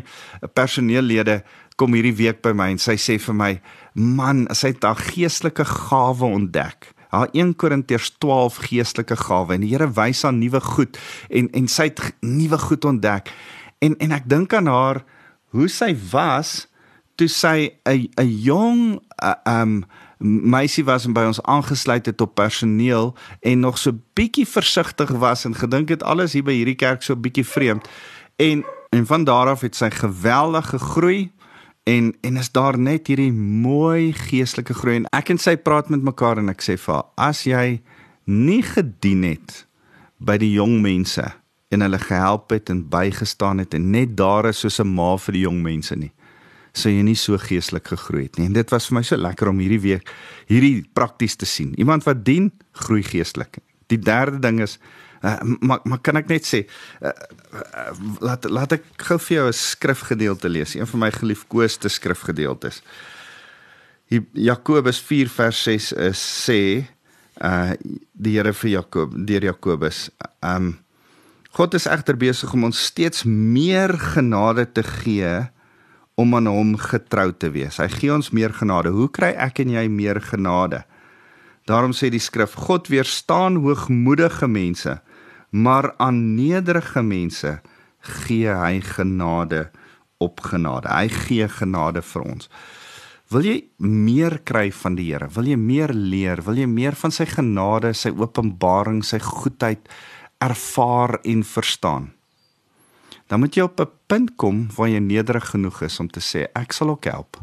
personeellede 0.54 1.40
kom 1.80 1.96
hierdie 1.96 2.16
week 2.20 2.44
by 2.44 2.52
my 2.54 2.74
en 2.74 2.82
sy 2.82 2.98
sê 3.00 3.16
vir 3.18 3.34
my, 3.36 3.62
"Man, 3.94 4.48
sy 4.52 4.76
het 4.76 4.84
'n 4.84 4.96
geestelike 4.96 5.66
gawe 5.66 6.26
ontdek." 6.26 6.92
Haar 7.10 7.30
1 7.32 7.56
Korintiërs 7.56 8.18
12 8.20 8.58
geestelike 8.58 9.16
gawe 9.16 9.54
en 9.54 9.62
die 9.62 9.70
Here 9.70 9.88
wys 9.88 10.24
haar 10.24 10.34
nuwe 10.34 10.60
goed 10.60 10.98
en 11.30 11.50
en 11.52 11.68
sy 11.68 11.84
het 11.84 12.14
nuwe 12.22 12.58
goed 12.58 12.86
ontdek. 12.86 13.32
En 13.80 13.98
en 13.98 14.12
ek 14.12 14.30
dink 14.30 14.54
aan 14.54 14.68
haar 14.68 15.04
hoe 15.50 15.68
sy 15.68 15.96
was 16.12 16.68
toe 17.15 17.28
sy 17.28 17.69
'n 17.86 18.10
'n 18.17 18.30
jong 18.41 18.99
uh, 19.23 19.34
um 19.45 19.84
meisie 20.23 20.86
was 20.88 21.06
en 21.06 21.13
by 21.13 21.26
ons 21.28 21.41
aangesluit 21.41 22.06
het 22.06 22.21
op 22.21 22.36
personeel 22.36 23.13
en 23.41 23.60
nog 23.60 23.78
so 23.78 23.91
bietjie 24.15 24.47
versigtig 24.47 25.10
was 25.10 25.45
en 25.45 25.56
gedink 25.56 25.89
het 25.89 26.04
alles 26.04 26.34
hier 26.34 26.43
by 26.43 26.56
hierdie 26.56 26.80
kerk 26.80 27.04
so 27.04 27.15
bietjie 27.15 27.45
vreemd 27.45 27.89
en 28.36 28.63
en 28.93 29.06
van 29.06 29.23
daar 29.23 29.47
af 29.47 29.62
het 29.62 29.76
sy 29.76 29.89
geweldig 29.89 30.69
gegroei 30.69 31.32
en 31.84 32.13
en 32.21 32.38
is 32.38 32.52
daar 32.52 32.80
net 32.80 33.08
hierdie 33.08 33.34
mooi 33.34 34.13
geestelike 34.13 34.73
groei 34.73 34.95
en 35.02 35.10
ek 35.12 35.34
en 35.36 35.38
sy 35.38 35.58
praat 35.58 35.89
met 35.89 36.04
mekaar 36.04 36.39
en 36.39 36.49
ek 36.54 36.63
sê 36.63 36.78
vir 36.80 36.93
haar 36.95 37.30
as 37.32 37.43
jy 37.43 37.82
nie 38.23 38.62
gedien 38.63 39.28
het 39.28 39.65
by 40.23 40.38
die 40.39 40.54
jong 40.56 40.80
mense 40.82 41.26
en 41.73 41.84
hulle 41.84 41.99
gehelp 41.99 42.54
het 42.56 42.69
en 42.71 42.86
bygestaan 42.89 43.60
het 43.60 43.73
en 43.76 43.91
net 43.91 44.15
daar 44.15 44.47
is 44.47 44.63
soos 44.63 44.80
'n 44.80 44.88
ma 44.88 45.17
vir 45.17 45.34
die 45.34 45.43
jong 45.43 45.62
mense 45.62 45.95
nie 45.95 46.12
sou 46.74 46.90
jy 46.90 47.04
nie 47.06 47.18
so 47.20 47.38
geestelik 47.38 47.88
gegroei 47.94 48.26
het 48.26 48.40
nie. 48.40 48.48
En 48.50 48.58
dit 48.58 48.74
was 48.74 48.90
vir 48.90 48.98
my 48.98 49.04
so 49.06 49.18
lekker 49.20 49.52
om 49.52 49.62
hierdie 49.62 49.82
week 49.84 50.10
hierdie 50.50 50.84
prakties 50.98 51.38
te 51.38 51.46
sien. 51.46 51.74
Iemand 51.78 52.06
wat 52.08 52.26
dien, 52.26 52.52
groei 52.86 53.04
geestelik. 53.06 53.62
Die 53.94 54.02
derde 54.02 54.42
ding 54.42 54.62
is 54.66 54.80
uh, 55.24 55.38
maar 55.60 55.80
maar 55.84 56.02
kan 56.04 56.20
ek 56.20 56.32
net 56.32 56.48
sê 56.48 56.64
uh, 57.02 57.14
uh, 57.54 57.90
laat 58.26 58.48
laat 58.50 58.78
ek 58.80 58.88
gou 59.08 59.20
vir 59.28 59.38
jou 59.38 59.48
'n 59.48 59.60
skrifgedeelte 59.60 60.50
lees, 60.50 60.76
een 60.76 60.88
van 60.88 61.06
my 61.06 61.12
geliefkoeste 61.12 61.90
skrifgedeeltes. 61.90 62.82
Jakobus 64.34 65.00
4 65.02 65.30
vers 65.30 65.64
6 65.64 65.92
is 66.10 66.22
sê 66.46 66.86
uh 67.42 67.74
die 68.14 68.38
Here 68.38 68.54
vir 68.54 68.70
Jakob 68.70 69.14
deur 69.28 69.44
Jakobus 69.44 70.10
um 70.42 70.78
God 71.54 71.74
is 71.74 71.86
egter 71.86 72.18
besig 72.18 72.54
om 72.54 72.64
ons 72.64 72.86
steeds 72.86 73.24
meer 73.26 73.94
genade 73.98 74.66
te 74.72 74.84
gee 74.84 75.50
om 76.15 76.36
aan 76.36 76.47
hom 76.47 76.76
getrou 76.78 77.32
te 77.34 77.49
wees. 77.54 77.80
Hy 77.82 77.89
gee 77.89 78.13
ons 78.13 78.32
meer 78.36 78.54
genade. 78.54 78.93
Hoe 78.93 79.10
kry 79.12 79.34
ek 79.34 79.63
en 79.63 79.73
jy 79.73 79.88
meer 79.89 80.21
genade? 80.21 80.84
Daarom 81.69 81.93
sê 81.95 82.12
die 82.12 82.21
skrif: 82.21 82.58
God 82.60 82.89
weerstaan 82.91 83.62
hoogmoedige 83.63 84.47
mense, 84.47 84.99
maar 85.49 85.93
aan 85.97 86.36
nederige 86.36 87.02
mense 87.02 87.60
gee 88.26 88.52
hy 88.52 88.82
genade 88.84 89.69
op 90.19 90.43
genade. 90.43 90.91
Hy 90.91 91.08
gee 91.10 91.47
genade 91.47 92.04
vir 92.04 92.26
ons. 92.28 92.49
Wil 93.34 93.47
jy 93.47 93.60
meer 93.82 94.38
kry 94.45 94.67
van 94.84 94.97
die 94.99 95.08
Here? 95.10 95.30
Wil 95.34 95.47
jy 95.54 95.58
meer 95.58 95.93
leer? 95.95 96.43
Wil 96.45 96.62
jy 96.62 96.67
meer 96.69 96.97
van 96.99 97.13
sy 97.15 97.26
genade, 97.26 97.93
sy 97.97 98.12
openbaring, 98.13 99.02
sy 99.04 99.17
goedheid 99.23 99.88
ervaar 100.43 101.17
en 101.23 101.41
verstaan? 101.47 102.12
Dan 103.28 103.40
moet 103.40 103.56
jy 103.56 103.64
op 103.64 103.80
'n 103.80 103.90
punt 104.08 104.36
kom 104.36 104.68
waar 104.76 104.90
jy 104.90 105.00
nederig 105.00 105.50
genoeg 105.50 105.82
is 105.82 106.00
om 106.00 106.10
te 106.10 106.20
sê 106.20 106.48
ek 106.54 106.72
sal 106.72 106.90
ook 106.90 107.06
help. 107.06 107.42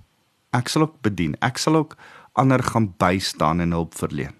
Ek 0.52 0.68
sal 0.68 0.82
ook 0.82 1.00
bedien. 1.02 1.36
Ek 1.40 1.58
sal 1.58 1.76
ook 1.76 1.96
ander 2.32 2.62
gaan 2.62 2.94
bystaan 2.98 3.60
en 3.60 3.70
hulp 3.70 3.94
verleen. 3.94 4.34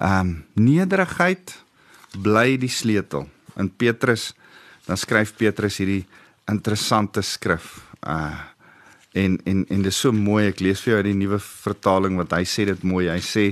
Ehm 0.00 0.20
um, 0.20 0.44
nederigheid 0.54 1.62
bly 2.22 2.56
die 2.56 2.68
sleutel. 2.68 3.28
In 3.56 3.70
Petrus 3.76 4.32
dan 4.86 4.96
skryf 4.96 5.36
Petrus 5.36 5.78
hierdie 5.78 6.06
interessante 6.50 7.22
skrif. 7.22 7.84
Uh 8.06 8.50
en 9.12 9.36
en 9.44 9.66
en 9.68 9.82
dit 9.82 9.92
is 9.92 10.00
so 10.00 10.12
mooi. 10.12 10.46
Ek 10.48 10.60
lees 10.60 10.80
vir 10.80 10.92
jou 10.92 11.00
uit 11.02 11.10
die 11.10 11.18
nuwe 11.18 11.38
vertaling 11.38 12.16
wat 12.16 12.32
hy 12.32 12.46
sê 12.48 12.64
dit 12.64 12.82
mooi. 12.82 13.10
Hy 13.10 13.20
sê 13.20 13.44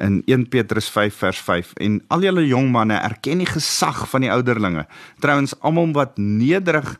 in 0.00 0.22
1 0.26 0.48
Petrus 0.48 0.88
5 0.90 1.14
vers 1.14 1.40
5 1.40 1.72
en 1.84 1.98
al 2.08 2.24
julle 2.24 2.46
jong 2.46 2.70
manne 2.72 2.96
erken 3.00 3.42
die 3.42 3.48
gesag 3.48 4.04
van 4.08 4.24
die 4.24 4.32
ouderlinge. 4.32 4.86
Trouwens 5.20 5.54
almal 5.60 5.92
wat 5.96 6.18
nederig 6.18 6.96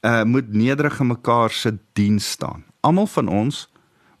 uh 0.00 0.24
moet 0.24 0.52
nederig 0.52 1.00
in 1.00 1.12
mekaar 1.12 1.50
se 1.50 1.74
diens 1.92 2.30
staan. 2.30 2.64
Almal 2.80 3.06
van 3.06 3.28
ons 3.28 3.68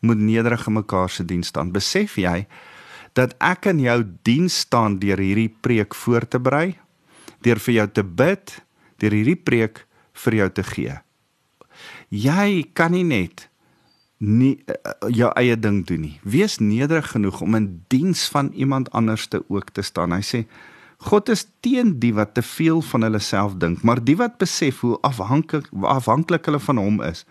moet 0.00 0.18
nederig 0.18 0.66
in 0.66 0.72
mekaar 0.72 1.10
se 1.10 1.24
diens 1.24 1.48
staan. 1.48 1.72
Besef 1.72 2.18
jy 2.20 2.46
dat 3.12 3.34
ek 3.42 3.66
in 3.72 3.80
jou 3.80 3.98
diens 4.22 4.60
staan 4.66 4.98
deur 5.00 5.18
hierdie 5.18 5.50
preek 5.60 5.94
voor 5.94 6.28
te 6.28 6.38
berei, 6.38 6.78
deur 7.42 7.58
vir 7.58 7.74
jou 7.74 7.86
te 7.88 8.04
bid, 8.04 8.52
deur 9.00 9.16
hierdie 9.16 9.36
preek 9.36 9.86
vir 10.24 10.34
jou 10.34 10.48
te 10.50 10.62
gee. 10.62 10.96
Jy 12.10 12.66
kan 12.74 12.92
nie 12.92 13.06
net 13.06 13.49
nie 14.20 14.58
uh, 14.68 14.92
jou 15.08 15.30
eie 15.40 15.56
ding 15.56 15.80
doen 15.88 16.04
nie. 16.04 16.16
Wees 16.22 16.58
nederig 16.60 17.10
genoeg 17.14 17.40
om 17.40 17.56
in 17.56 17.68
diens 17.88 18.26
van 18.28 18.52
iemand 18.52 18.90
anders 18.92 19.26
te 19.32 19.40
ook 19.48 19.72
te 19.72 19.82
staan. 19.82 20.12
Hy 20.12 20.24
sê 20.24 20.42
God 21.00 21.30
is 21.32 21.46
teen 21.64 21.94
die 22.00 22.12
wat 22.12 22.34
te 22.36 22.42
veel 22.44 22.82
van 22.84 23.06
hulle 23.06 23.22
self 23.24 23.54
dink, 23.56 23.80
maar 23.82 24.02
die 24.04 24.18
wat 24.20 24.36
besef 24.38 24.82
hoe 24.84 24.98
afhanklik 25.06 25.70
afhanklik 25.88 26.44
hulle 26.44 26.60
van 26.60 26.76
hom 26.76 27.00
is. 27.06 27.24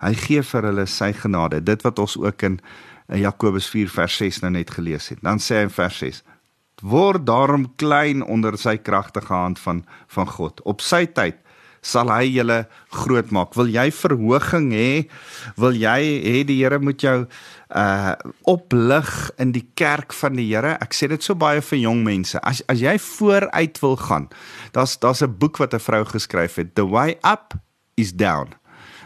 Hy 0.00 0.14
gee 0.16 0.44
vir 0.44 0.70
hulle 0.70 0.86
sy 0.88 1.10
genade. 1.12 1.60
Dit 1.60 1.84
wat 1.84 2.00
ons 2.00 2.16
ook 2.16 2.42
in 2.48 2.56
Jakobus 3.12 3.68
4 3.68 3.92
vers 3.92 4.16
6 4.16 4.40
nou 4.44 4.54
net 4.56 4.72
gelees 4.72 5.10
het. 5.12 5.20
Dan 5.20 5.40
sê 5.44 5.60
hy 5.60 5.68
in 5.68 5.74
vers 5.76 6.00
6: 6.00 6.22
Word 6.80 7.26
daarom 7.28 7.68
klein 7.76 8.24
onder 8.24 8.56
sy 8.58 8.78
kragtige 8.80 9.34
hand 9.34 9.60
van 9.60 9.84
van 10.08 10.32
God. 10.32 10.64
Op 10.64 10.80
sy 10.80 11.04
tyd 11.06 11.36
sal 11.82 12.10
hy 12.10 12.28
julle 12.34 12.64
groot 12.94 13.30
maak. 13.34 13.54
Wil 13.56 13.70
jy 13.72 13.90
verhoging 13.94 14.70
hê? 14.74 14.90
Wil 15.56 15.78
jy 15.80 16.00
hê 16.24 16.42
die 16.46 16.58
Here 16.62 16.78
moet 16.78 17.02
jou 17.02 17.26
uh 17.66 18.14
oplig 18.46 19.08
in 19.42 19.52
die 19.52 19.64
kerk 19.74 20.14
van 20.14 20.36
die 20.38 20.48
Here? 20.52 20.76
Ek 20.80 20.94
sê 20.94 21.08
dit 21.08 21.22
so 21.22 21.34
baie 21.34 21.60
vir 21.60 21.78
jong 21.78 22.04
mense. 22.06 22.38
As 22.42 22.62
as 22.68 22.82
jy 22.82 22.96
vooruit 22.98 23.80
wil 23.82 23.96
gaan, 23.96 24.28
daar's 24.72 24.98
daar's 24.98 25.22
'n 25.22 25.38
boek 25.38 25.58
wat 25.58 25.74
'n 25.74 25.80
vrou 25.80 26.04
geskryf 26.04 26.56
het, 26.56 26.74
The 26.74 26.86
Way 26.86 27.18
Up 27.24 27.54
is 27.96 28.12
Down. 28.12 28.54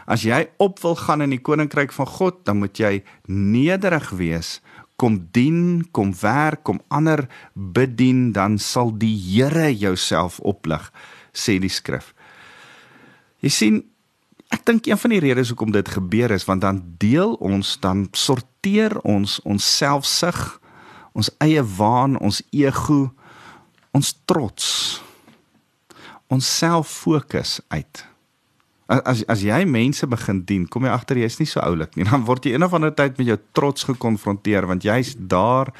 As 0.07 0.23
jy 0.23 0.49
op 0.57 0.79
wil 0.81 0.95
gaan 0.95 1.21
in 1.21 1.29
die 1.29 1.41
koninkryk 1.41 1.91
van 1.91 2.05
God, 2.05 2.45
dan 2.45 2.57
moet 2.57 2.77
jy 2.77 3.03
nederig 3.27 4.09
wees 4.09 4.59
kom 5.01 5.17
dien, 5.33 5.87
kom 5.91 6.13
werk, 6.21 6.61
kom 6.67 6.81
ander 6.93 7.25
bedien, 7.53 8.29
dan 8.37 8.59
sal 8.61 8.91
die 8.93 9.15
Here 9.17 9.71
jouself 9.73 10.37
oplig, 10.45 10.91
sê 11.33 11.57
die 11.61 11.71
skrif. 11.73 12.11
Jy 13.41 13.49
sien, 13.49 13.79
ek 14.53 14.65
dink 14.67 14.87
een 14.87 14.99
van 14.99 15.13
die 15.15 15.21
redes 15.23 15.49
hoekom 15.49 15.71
dit 15.73 15.87
gebeur 15.89 16.33
is 16.35 16.45
want 16.45 16.61
dan 16.61 16.81
deel 17.01 17.33
ons, 17.41 17.77
dan 17.81 18.05
sorteer 18.17 18.97
ons 19.01 19.39
ons 19.47 19.71
selfsug, 19.77 20.41
ons 21.17 21.31
eie 21.43 21.63
waan, 21.77 22.19
ons 22.21 22.41
ego, 22.53 23.09
ons 23.97 24.13
trots, 24.29 24.67
ons 26.31 26.53
selffokus 26.57 27.59
uit. 27.73 28.05
As 28.91 29.23
as 29.31 29.43
jy 29.43 29.63
mense 29.65 30.07
begin 30.07 30.43
dien, 30.47 30.67
kom 30.67 30.85
jy 30.85 30.93
agter 30.93 31.19
jy's 31.21 31.39
nie 31.39 31.47
so 31.47 31.63
oulik 31.63 31.95
nie. 31.95 32.05
Dan 32.07 32.25
word 32.27 32.45
jy 32.45 32.57
een 32.57 32.67
of 32.67 32.73
ander 32.75 32.91
tyd 32.93 33.17
met 33.19 33.29
jou 33.29 33.39
trots 33.55 33.87
gekonfronteer 33.87 34.67
want 34.67 34.85
jy's 34.85 35.15
daar 35.15 35.71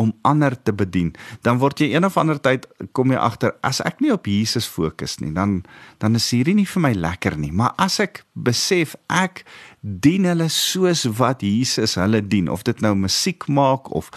om 0.00 0.12
ander 0.26 0.56
te 0.56 0.72
bedien. 0.72 1.12
Dan 1.44 1.60
word 1.60 1.82
jy 1.82 1.90
een 1.92 2.06
of 2.08 2.16
ander 2.20 2.40
tyd 2.40 2.66
kom 2.96 3.12
jy 3.12 3.20
agter 3.20 3.52
as 3.66 3.82
ek 3.84 4.00
nie 4.00 4.12
op 4.14 4.28
Jesus 4.30 4.68
fokus 4.70 5.18
nie, 5.20 5.32
dan 5.36 5.60
dan 6.00 6.16
is 6.16 6.30
hierdie 6.32 6.56
nie 6.56 6.68
vir 6.68 6.84
my 6.86 6.92
lekker 6.96 7.36
nie. 7.40 7.52
Maar 7.52 7.76
as 7.80 8.00
ek 8.00 8.22
besef 8.32 8.96
ek 9.12 9.44
dien 9.80 10.28
hulle 10.28 10.48
soos 10.52 11.04
wat 11.20 11.44
Jesus 11.44 11.98
hulle 12.00 12.22
dien, 12.24 12.48
of 12.48 12.64
dit 12.68 12.80
nou 12.84 12.94
musiek 12.96 13.48
maak 13.48 13.92
of 13.92 14.08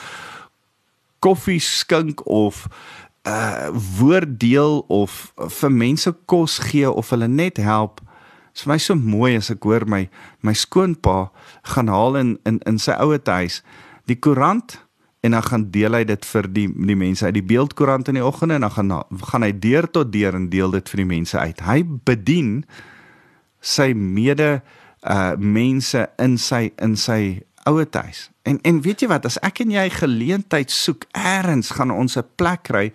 koffie 1.23 1.61
skink 1.63 2.23
of 2.27 2.67
uh 3.27 3.71
woord 3.99 4.35
deel 4.39 4.81
of 4.91 5.31
vir 5.59 5.71
mense 5.71 6.11
kos 6.27 6.57
gee 6.59 6.89
of 6.89 7.13
hulle 7.15 7.27
net 7.31 7.61
help 7.63 8.01
Dit 8.53 8.61
is 8.61 8.65
vir 8.67 8.69
my 8.69 8.77
so 8.77 8.95
mooi 8.95 9.31
as 9.39 9.49
ek 9.49 9.63
hoor 9.65 9.87
my 9.89 10.03
my 10.45 10.53
skoonpa 10.53 11.31
gaan 11.73 11.89
haal 11.89 12.19
in 12.19 12.35
in 12.45 12.59
in 12.69 12.77
sy 12.77 12.93
ouer 13.01 13.21
huis 13.25 13.63
die 14.05 14.19
koerant 14.19 14.77
en 15.23 15.31
dan 15.31 15.43
gaan 15.43 15.69
deel 15.71 15.95
hy 15.95 16.03
dit 16.03 16.25
vir 16.27 16.47
die 16.51 16.67
die 16.67 16.97
mense 16.99 17.25
uit 17.25 17.37
die 17.37 17.45
beeldkoerant 17.47 18.09
in 18.11 18.19
die 18.19 18.25
oggende 18.25 18.57
en 18.59 18.65
dan 18.65 18.73
gaan 18.75 18.91
gaan 19.31 19.45
hy 19.45 19.53
deur 19.55 19.87
tot 19.87 20.11
deur 20.11 20.35
en 20.35 20.49
deel 20.51 20.75
dit 20.75 20.89
vir 20.91 21.03
die 21.03 21.09
mense 21.13 21.39
uit. 21.39 21.63
Hy 21.63 21.79
bedien 22.03 22.51
sy 23.63 23.93
mede 23.95 24.57
uh 25.07 25.33
mense 25.39 26.03
in 26.19 26.35
sy 26.39 26.73
in 26.83 26.97
sy 26.99 27.43
ouer 27.69 27.87
huis. 28.03 28.27
En 28.43 28.59
en 28.67 28.81
weet 28.83 29.03
jy 29.03 29.07
wat 29.11 29.25
as 29.25 29.39
ek 29.39 29.63
en 29.63 29.71
jy 29.71 29.87
geleentheid 29.95 30.71
soek, 30.71 31.07
eers 31.15 31.71
gaan 31.79 31.91
ons 31.91 32.17
'n 32.19 32.27
plek 32.35 32.67
kry 32.67 32.91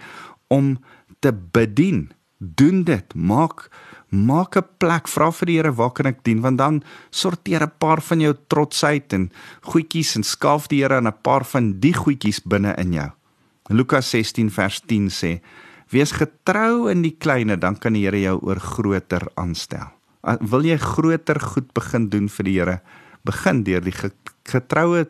om 0.48 0.76
te 1.20 1.32
bedien. 1.32 2.12
Doen 2.38 2.84
dit. 2.84 3.14
Maak 3.14 3.70
maak 4.10 4.56
'n 4.56 4.66
plek, 4.78 5.08
vra 5.08 5.30
vir 5.30 5.46
die 5.46 5.56
Here 5.56 5.72
waar 5.72 5.92
kan 5.92 6.06
ek 6.06 6.24
dien 6.24 6.40
want 6.40 6.58
dan 6.58 6.82
sorteer 7.10 7.62
'n 7.62 7.72
paar 7.78 8.00
van 8.00 8.20
jou 8.20 8.34
trots 8.48 8.84
uit 8.84 9.12
en 9.12 9.30
goedjies 9.62 10.16
en 10.16 10.22
skaaf 10.22 10.68
die 10.68 10.82
Here 10.82 10.96
aan 10.96 11.06
'n 11.06 11.22
paar 11.22 11.44
van 11.44 11.80
die 11.80 11.92
goedjies 11.94 12.40
binne 12.40 12.74
in 12.78 12.92
jou. 12.92 13.10
Lukas 13.68 14.10
16 14.10 14.50
vers 14.50 14.80
10 14.80 15.08
sê: 15.10 15.40
Wees 15.90 16.12
getrou 16.12 16.90
in 16.90 17.02
die 17.02 17.16
kleine, 17.18 17.56
dan 17.56 17.78
kan 17.78 17.92
die 17.92 18.04
Here 18.04 18.20
jou 18.20 18.38
oor 18.42 18.60
groter 18.60 19.28
aanstel. 19.34 19.92
Wil 20.40 20.64
jy 20.64 20.76
groter 20.76 21.40
goed 21.40 21.72
begin 21.72 22.08
doen 22.08 22.28
vir 22.28 22.44
die 22.44 22.58
Here? 22.58 22.80
Begin 23.24 23.62
deur 23.62 23.80
die 23.80 23.94
getroue 24.44 25.08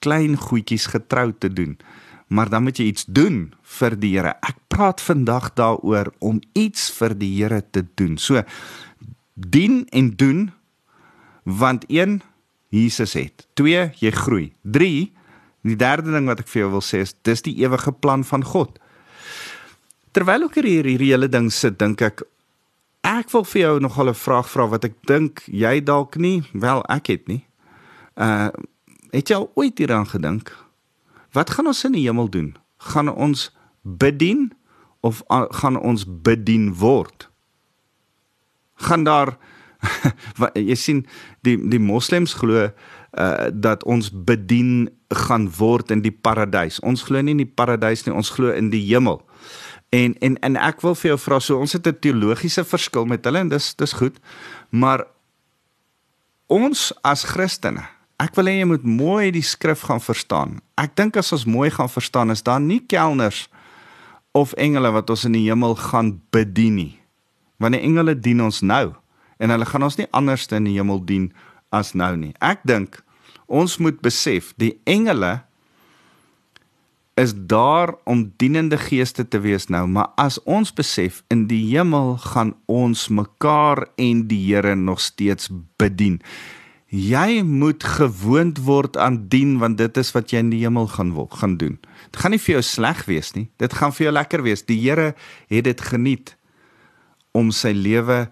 klein 0.00 0.36
goedjies 0.36 0.86
getrou 0.86 1.32
te 1.32 1.48
doen 1.48 1.78
maar 2.26 2.48
dan 2.48 2.62
moet 2.62 2.78
jy 2.78 2.84
iets 2.90 3.04
doen 3.06 3.54
vir 3.78 3.96
die 4.00 4.14
Here. 4.16 4.34
Ek 4.42 4.56
praat 4.68 5.00
vandag 5.00 5.52
daaroor 5.54 6.12
om 6.18 6.40
iets 6.52 6.90
vir 6.98 7.14
die 7.18 7.32
Here 7.36 7.62
te 7.70 7.84
doen. 7.94 8.18
So 8.18 8.42
dien 9.34 9.84
en 9.90 10.10
doen 10.16 10.52
want 11.44 11.84
1 11.88 12.22
Jesus 12.68 13.12
het. 13.12 13.46
2 13.54 13.90
jy 14.00 14.10
groei. 14.10 14.52
3 14.62 15.12
die 15.64 15.76
derde 15.80 16.12
ding 16.12 16.28
wat 16.28 16.42
ek 16.44 16.50
vir 16.52 16.64
jou 16.64 16.70
wil 16.76 16.84
sê 16.84 17.00
is 17.04 17.14
dis 17.24 17.44
die 17.46 17.56
ewige 17.62 17.92
plan 17.92 18.24
van 18.24 18.44
God. 18.44 18.78
Terwyl 20.14 20.46
ek 20.46 20.60
hier 20.60 20.68
hierdie 20.68 20.98
hele 21.00 21.28
ding 21.28 21.50
sit, 21.52 21.78
dink 21.80 22.04
ek 22.04 22.22
ek 23.04 23.30
wil 23.32 23.44
vir 23.44 23.60
jou 23.60 23.80
nogal 23.80 24.08
'n 24.12 24.16
vraag 24.16 24.48
vra 24.48 24.66
wat 24.68 24.84
ek 24.84 24.94
dink 25.06 25.42
jy 25.46 25.80
dalk 25.80 26.16
nie, 26.16 26.42
wel 26.52 26.84
ek 26.88 27.06
het 27.06 27.28
nie. 27.28 27.44
Uh 28.16 28.50
het 29.14 29.30
jy 29.30 29.36
al 29.36 29.50
ooit 29.54 29.78
hieraan 29.78 30.06
gedink 30.10 30.50
Wat 31.34 31.50
gaan 31.50 31.66
ons 31.66 31.84
in 31.84 31.96
die 31.96 32.06
hemel 32.06 32.30
doen? 32.30 32.54
Gaan 32.90 33.10
ons 33.10 33.50
bedien 33.82 34.52
of 35.00 35.22
gaan 35.28 35.76
ons 35.76 36.06
bedien 36.06 36.70
word? 36.78 37.28
Gaan 38.86 39.04
daar 39.04 39.36
jy 40.54 40.76
sien 40.78 41.02
die 41.44 41.56
die 41.68 41.82
moslems 41.82 42.36
glo 42.38 42.68
uh 42.68 43.48
dat 43.52 43.84
ons 43.84 44.10
bedien 44.10 44.88
gaan 45.14 45.48
word 45.58 45.90
in 45.94 46.02
die 46.02 46.14
paradys. 46.14 46.80
Ons 46.80 47.04
glo 47.06 47.20
nie 47.22 47.34
in 47.36 47.44
die 47.44 47.54
paradys 47.60 48.06
nie, 48.06 48.14
ons 48.14 48.32
glo 48.34 48.54
in 48.54 48.70
die 48.72 48.82
hemel. 48.86 49.20
En 49.94 50.16
en 50.24 50.38
en 50.42 50.58
ek 50.58 50.82
wil 50.86 50.96
vir 50.98 51.12
jou 51.12 51.18
vra 51.26 51.40
so 51.40 51.58
ons 51.60 51.76
het 51.76 51.86
'n 51.86 51.98
teologiese 52.00 52.64
verskil 52.64 53.06
met 53.06 53.24
hulle 53.24 53.38
en 53.38 53.48
dis 53.48 53.74
dis 53.74 53.92
goed. 53.92 54.18
Maar 54.70 55.06
ons 56.46 56.92
as 57.02 57.24
Christene 57.24 57.93
Ek 58.24 58.32
wil 58.38 58.48
hê 58.48 58.60
jy 58.62 58.68
moet 58.70 58.84
mooi 58.88 59.32
die 59.34 59.44
skrif 59.44 59.82
gaan 59.84 60.00
verstaan. 60.00 60.58
Ek 60.80 60.94
dink 60.96 61.18
as 61.20 61.32
ons 61.34 61.44
mooi 61.50 61.68
gaan 61.74 61.90
verstaan 61.92 62.32
is 62.32 62.44
daar 62.46 62.62
nie 62.62 62.80
kelners 62.88 63.44
of 64.32 64.54
engele 64.56 64.92
wat 64.94 65.10
ons 65.12 65.26
in 65.28 65.34
die 65.36 65.44
hemel 65.44 65.76
gaan 65.76 66.14
bedien 66.32 66.78
nie. 66.78 66.92
Want 67.60 67.76
die 67.76 67.82
engele 67.84 68.14
dien 68.16 68.40
ons 68.44 68.62
nou 68.64 68.94
en 69.42 69.52
hulle 69.52 69.68
gaan 69.68 69.84
ons 69.84 69.98
nie 70.00 70.08
anders 70.16 70.46
in 70.56 70.70
die 70.70 70.76
hemel 70.78 71.02
dien 71.04 71.32
as 71.74 71.92
nou 71.92 72.14
nie. 72.16 72.32
Ek 72.40 72.64
dink 72.64 73.02
ons 73.44 73.76
moet 73.82 74.00
besef 74.00 74.54
die 74.62 74.72
engele 74.88 75.42
is 77.20 77.34
daar 77.36 77.92
om 78.08 78.24
dienende 78.40 78.78
geeste 78.80 79.22
te 79.28 79.38
wees 79.38 79.68
nou, 79.70 79.84
maar 79.86 80.10
as 80.18 80.40
ons 80.50 80.72
besef 80.74 81.20
in 81.30 81.44
die 81.50 81.60
hemel 81.68 82.16
gaan 82.24 82.56
ons 82.66 83.06
mekaar 83.12 83.84
en 84.00 84.24
die 84.30 84.40
Here 84.48 84.74
nog 84.74 85.02
steeds 85.04 85.52
bedien 85.78 86.22
jy 86.94 87.42
moet 87.42 87.82
gewoond 87.82 88.60
word 88.62 88.96
aan 89.00 89.24
dien 89.28 89.56
want 89.58 89.80
dit 89.80 89.96
is 89.98 90.12
wat 90.14 90.30
jy 90.30 90.44
in 90.44 90.52
die 90.52 90.62
hemel 90.62 90.86
gaan 90.94 91.10
gaan 91.34 91.56
doen. 91.58 91.78
Dit 92.12 92.20
gaan 92.22 92.34
nie 92.34 92.42
vir 92.42 92.54
jou 92.58 92.62
sleg 92.62 93.04
wees 93.10 93.32
nie. 93.34 93.48
Dit 93.58 93.74
gaan 93.74 93.92
vir 93.92 94.06
jou 94.06 94.14
lekker 94.14 94.44
wees. 94.46 94.62
Die 94.62 94.78
Here 94.78 95.14
het 95.50 95.64
dit 95.66 95.80
geniet 95.80 96.36
om 97.34 97.50
sy 97.50 97.72
lewe 97.74 98.28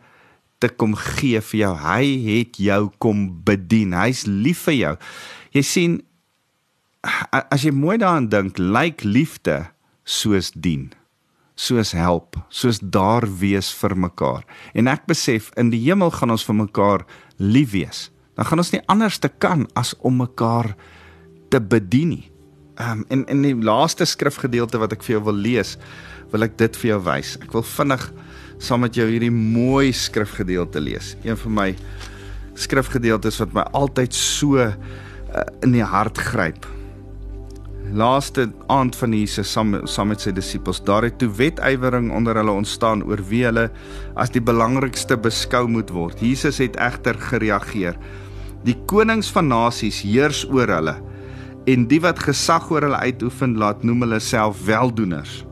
te 0.62 0.68
kom 0.70 0.94
gee 0.94 1.40
vir 1.40 1.59
jou. 1.59 1.75
Hy 1.75 2.05
het 2.29 2.62
jou 2.62 2.90
kom 3.03 3.42
bedien. 3.44 3.96
Hy's 3.98 4.27
lief 4.31 4.68
vir 4.68 4.79
jou. 4.79 4.94
Jy 5.59 5.62
sien 5.66 6.01
as 7.03 7.66
jy 7.66 7.72
mooi 7.75 7.98
daaraan 7.98 8.31
dink, 8.31 8.59
lyk 8.62 9.03
liefde 9.03 9.72
soos 10.05 10.53
dien 10.55 10.92
soos 11.62 11.92
help, 11.94 12.38
soos 12.48 12.81
daar 12.81 13.22
wees 13.38 13.68
vir 13.77 13.92
mekaar. 13.94 14.40
En 14.75 14.88
ek 14.90 15.05
besef 15.07 15.51
in 15.61 15.68
die 15.70 15.83
hemel 15.85 16.11
gaan 16.11 16.33
ons 16.33 16.46
vir 16.48 16.57
mekaar 16.59 17.05
lief 17.38 17.75
wees 17.77 18.09
dan 18.42 18.50
gaan 18.50 18.59
ons 18.59 18.72
nie 18.74 18.83
anders 18.90 19.20
te 19.22 19.31
kan 19.31 19.68
as 19.78 19.92
om 20.02 20.16
mekaar 20.18 20.72
te 21.55 21.61
bedien 21.62 22.16
nie. 22.16 22.24
Ehm 22.74 23.05
um, 23.05 23.05
en 23.14 23.20
in 23.31 23.42
die 23.44 23.55
laaste 23.55 24.02
skrifgedeelte 24.09 24.81
wat 24.83 24.96
ek 24.96 25.05
vir 25.07 25.14
jou 25.14 25.20
wil 25.28 25.38
lees, 25.44 25.76
wil 26.33 26.42
ek 26.42 26.57
dit 26.59 26.78
vir 26.81 26.88
jou 26.88 26.98
wys. 27.07 27.37
Ek 27.44 27.52
wil 27.55 27.62
vinnig 27.62 28.09
saam 28.59 28.83
met 28.83 28.98
jou 28.98 29.07
hierdie 29.07 29.31
mooi 29.31 29.92
skrifgedeelte 29.94 30.83
lees. 30.83 31.12
Een 31.22 31.38
van 31.38 31.55
my 31.55 31.68
skrifgedeeltes 32.59 33.38
wat 33.44 33.55
my 33.55 33.62
altyd 33.78 34.16
so 34.16 34.59
uh, 34.59 34.72
in 35.62 35.76
die 35.76 35.87
hart 35.87 36.18
gryp. 36.18 36.66
Laaste 37.94 38.48
aand 38.72 38.98
van 38.98 39.14
Jesus 39.14 39.52
saam 39.55 39.76
saam 39.87 40.11
met 40.11 40.24
sy 40.24 40.33
disippels, 40.35 40.83
daar 40.83 41.07
het 41.07 41.20
toe 41.22 41.31
wetywering 41.31 42.11
onder 42.11 42.40
hulle 42.40 42.59
ontstaan 42.64 43.07
oor 43.07 43.22
wie 43.31 43.44
hulle 43.46 43.68
as 44.18 44.35
die 44.35 44.42
belangrikste 44.42 45.20
beskou 45.20 45.68
moet 45.68 45.94
word. 45.94 46.18
Jesus 46.18 46.59
het 46.59 46.81
egter 46.83 47.20
gereageer. 47.31 48.00
Die 48.66 48.77
konings 48.90 49.31
van 49.35 49.51
nasies 49.51 50.03
heers 50.07 50.44
oor 50.51 50.70
hulle 50.70 50.98
en 51.70 51.87
die 51.90 52.01
wat 52.03 52.18
gesag 52.18 52.70
oor 52.72 52.83
hulle 52.87 52.98
uitoefen 52.98 53.57
laat 53.59 53.85
noem 53.87 54.03
hulle 54.07 54.18
self 54.22 54.64
weldoeners. 54.66 55.42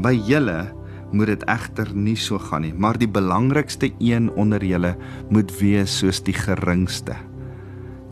By 0.00 0.14
julle 0.28 0.70
moet 1.12 1.32
dit 1.34 1.42
egter 1.50 1.90
nie 1.92 2.16
so 2.16 2.38
gaan 2.40 2.64
nie, 2.64 2.72
maar 2.72 2.96
die 2.96 3.10
belangrikste 3.10 3.90
een 3.98 4.30
onder 4.40 4.64
julle 4.64 4.94
moet 5.28 5.52
wees 5.58 5.98
soos 6.00 6.22
die 6.24 6.36
geringste, 6.36 7.16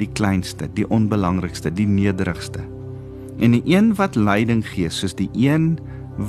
die 0.01 0.11
kleinste, 0.19 0.69
die 0.77 0.85
onbelangrikste, 0.93 1.73
die 1.73 1.89
nederigste. 1.89 2.65
En 3.39 3.55
die 3.57 3.65
een 3.71 3.95
wat 3.97 4.19
leiding 4.19 4.65
gee 4.67 4.91
soos 4.91 5.17
die 5.17 5.31
een 5.33 5.77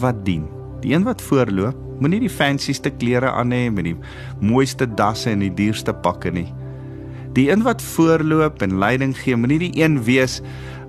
wat 0.01 0.23
dien. 0.25 0.47
Die 0.79 0.93
een 0.95 1.03
wat 1.03 1.21
voorloop 1.25 1.89
Moenie 1.99 2.21
die 2.23 2.32
fancyste 2.32 2.93
klere 2.95 3.27
aan 3.36 3.51
hê 3.51 3.65
met 3.71 3.84
die 3.89 3.97
mooiste 4.39 4.86
dasse 4.88 5.34
en 5.34 5.41
die 5.43 5.51
duurste 5.51 5.91
pakke 6.05 6.32
nie. 6.32 6.47
Die 7.33 7.49
een 7.51 7.63
wat 7.63 7.81
voorloop 7.81 8.61
en 8.61 8.79
leiding 8.81 9.13
gee, 9.17 9.37
moenie 9.37 9.59
die 9.69 9.73
een 9.81 9.99
wees 10.03 10.39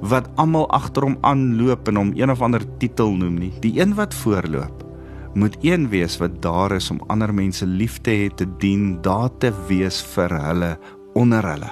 wat 0.00 0.30
almal 0.40 0.68
agter 0.72 1.04
hom 1.04 1.18
aanloop 1.26 1.88
en 1.88 1.96
hom 2.00 2.12
een 2.16 2.30
of 2.32 2.40
ander 2.42 2.64
titel 2.78 3.12
noem 3.12 3.36
nie. 3.38 3.52
Die 3.60 3.80
een 3.80 3.94
wat 3.98 4.14
voorloop 4.14 4.86
moet 5.34 5.56
een 5.62 5.88
wees 5.88 6.16
wat 6.18 6.40
daar 6.42 6.72
is 6.74 6.90
om 6.90 7.02
ander 7.06 7.30
mense 7.34 7.66
lief 7.66 8.00
te 8.02 8.10
hê, 8.10 8.30
te 8.34 8.46
dien, 8.58 8.96
daar 9.02 9.30
te 9.38 9.52
wees 9.68 10.00
vir 10.14 10.34
hulle 10.34 10.72
onder 11.14 11.46
hulle. 11.46 11.70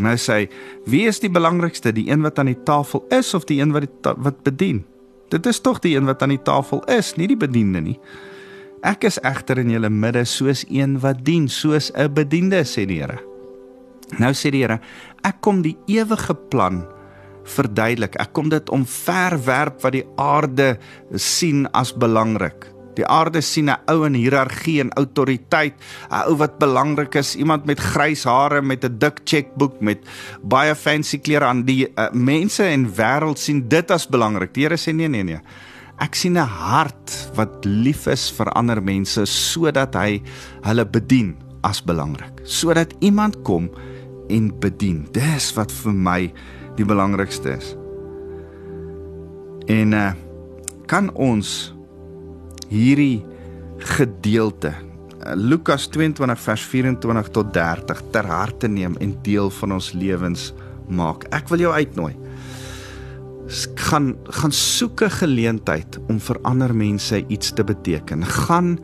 Nou 0.00 0.14
sê, 0.16 0.46
wie 0.88 1.02
is 1.10 1.20
die 1.20 1.32
belangrikste, 1.32 1.92
die 1.92 2.08
een 2.08 2.22
wat 2.24 2.38
aan 2.38 2.48
die 2.48 2.62
tafel 2.64 3.04
is 3.12 3.34
of 3.36 3.44
die 3.44 3.60
een 3.60 3.74
wat 3.76 3.84
die 3.84 4.14
wat 4.24 4.42
bedien? 4.46 4.84
Dit 5.30 5.46
is 5.46 5.60
tog 5.60 5.82
die 5.84 5.96
een 5.96 6.08
wat 6.08 6.22
aan 6.22 6.32
die 6.32 6.42
tafel 6.42 6.80
is, 6.90 7.12
nie 7.20 7.28
die 7.30 7.38
bediende 7.38 7.82
nie. 7.84 7.98
Ek 8.86 9.04
is 9.04 9.20
egter 9.20 9.60
in 9.60 9.74
julle 9.74 9.90
midde 9.92 10.24
soos 10.24 10.64
een 10.70 10.96
wat 11.04 11.24
dien, 11.26 11.48
soos 11.48 11.92
'n 11.92 12.14
bediende 12.14 12.64
sê 12.64 12.86
die 12.86 13.02
Here. 13.02 13.29
Nou 14.18 14.32
sê 14.34 14.50
die 14.50 14.64
Here, 14.64 14.80
ek 15.22 15.40
kom 15.40 15.62
die 15.62 15.76
ewige 15.86 16.34
plan 16.50 16.82
verduidelik. 17.44 18.18
Ek 18.20 18.32
kom 18.36 18.50
dit 18.52 18.68
om 18.70 18.84
verwerp 18.86 19.80
wat 19.84 19.94
die 19.96 20.06
aarde 20.20 20.76
sien 21.16 21.66
as 21.76 21.92
belangrik. 21.92 22.68
Die 22.98 23.06
aarde 23.06 23.40
sien 23.40 23.70
'n 23.70 23.78
ou 23.88 24.04
in 24.04 24.14
hiërargie 24.14 24.80
en 24.80 24.90
autoriteit, 24.98 25.74
'n 26.10 26.28
ou 26.28 26.36
wat 26.36 26.58
belangrik 26.58 27.14
is, 27.14 27.36
iemand 27.36 27.64
met 27.64 27.78
grys 27.78 28.24
hare 28.24 28.60
met 28.62 28.84
'n 28.84 28.98
dik 28.98 29.20
chequeboek 29.24 29.80
met 29.80 29.98
baie 30.42 30.74
fancy 30.74 31.18
klere 31.18 31.44
aan. 31.44 31.64
Die 31.64 31.86
uh, 31.86 32.10
mense 32.12 32.64
en 32.64 32.90
wêreld 32.92 33.38
sien 33.38 33.68
dit 33.68 33.90
as 33.90 34.06
belangrik. 34.06 34.52
Die 34.54 34.64
Here 34.64 34.76
sê 34.76 34.92
nee 34.92 35.08
nee 35.08 35.22
nee. 35.22 35.40
Ek 36.00 36.14
sien 36.14 36.36
'n 36.36 36.46
hart 36.46 37.30
wat 37.34 37.64
lief 37.64 38.06
is 38.06 38.30
vir 38.30 38.52
ander 38.52 38.82
mense 38.82 39.24
sodat 39.26 39.94
hy 39.94 40.22
hulle 40.62 40.84
bedien 40.84 41.36
as 41.62 41.82
belangrik. 41.82 42.32
Sodat 42.44 42.94
iemand 43.00 43.42
kom 43.42 43.70
en 44.30 44.50
bedien. 44.62 45.04
Dis 45.14 45.50
wat 45.58 45.72
vir 45.82 45.94
my 45.94 46.20
die 46.78 46.86
belangrikste 46.86 47.56
is. 47.58 47.74
En 49.70 49.96
uh 49.96 50.10
kan 50.90 51.06
ons 51.14 51.70
hierdie 52.66 53.20
gedeelte 53.94 54.72
uh, 54.74 55.36
Lukas 55.38 55.84
22 55.94 56.40
vers 56.42 56.64
24 56.66 57.28
tot 57.30 57.52
30 57.54 58.00
ter 58.10 58.26
harte 58.26 58.66
neem 58.66 58.96
en 58.98 59.12
deel 59.22 59.52
van 59.60 59.76
ons 59.76 59.92
lewens 59.94 60.48
maak. 60.90 61.28
Ek 61.30 61.46
wil 61.52 61.68
jou 61.68 61.70
uitnooi. 61.76 62.16
gaan 63.74 64.14
gaan 64.30 64.52
soek 64.52 65.02
'n 65.02 65.10
geleentheid 65.10 65.98
om 66.08 66.20
vir 66.20 66.38
ander 66.42 66.74
mense 66.74 67.24
iets 67.28 67.52
te 67.52 67.64
beteken. 67.64 68.24
Gaan 68.24 68.78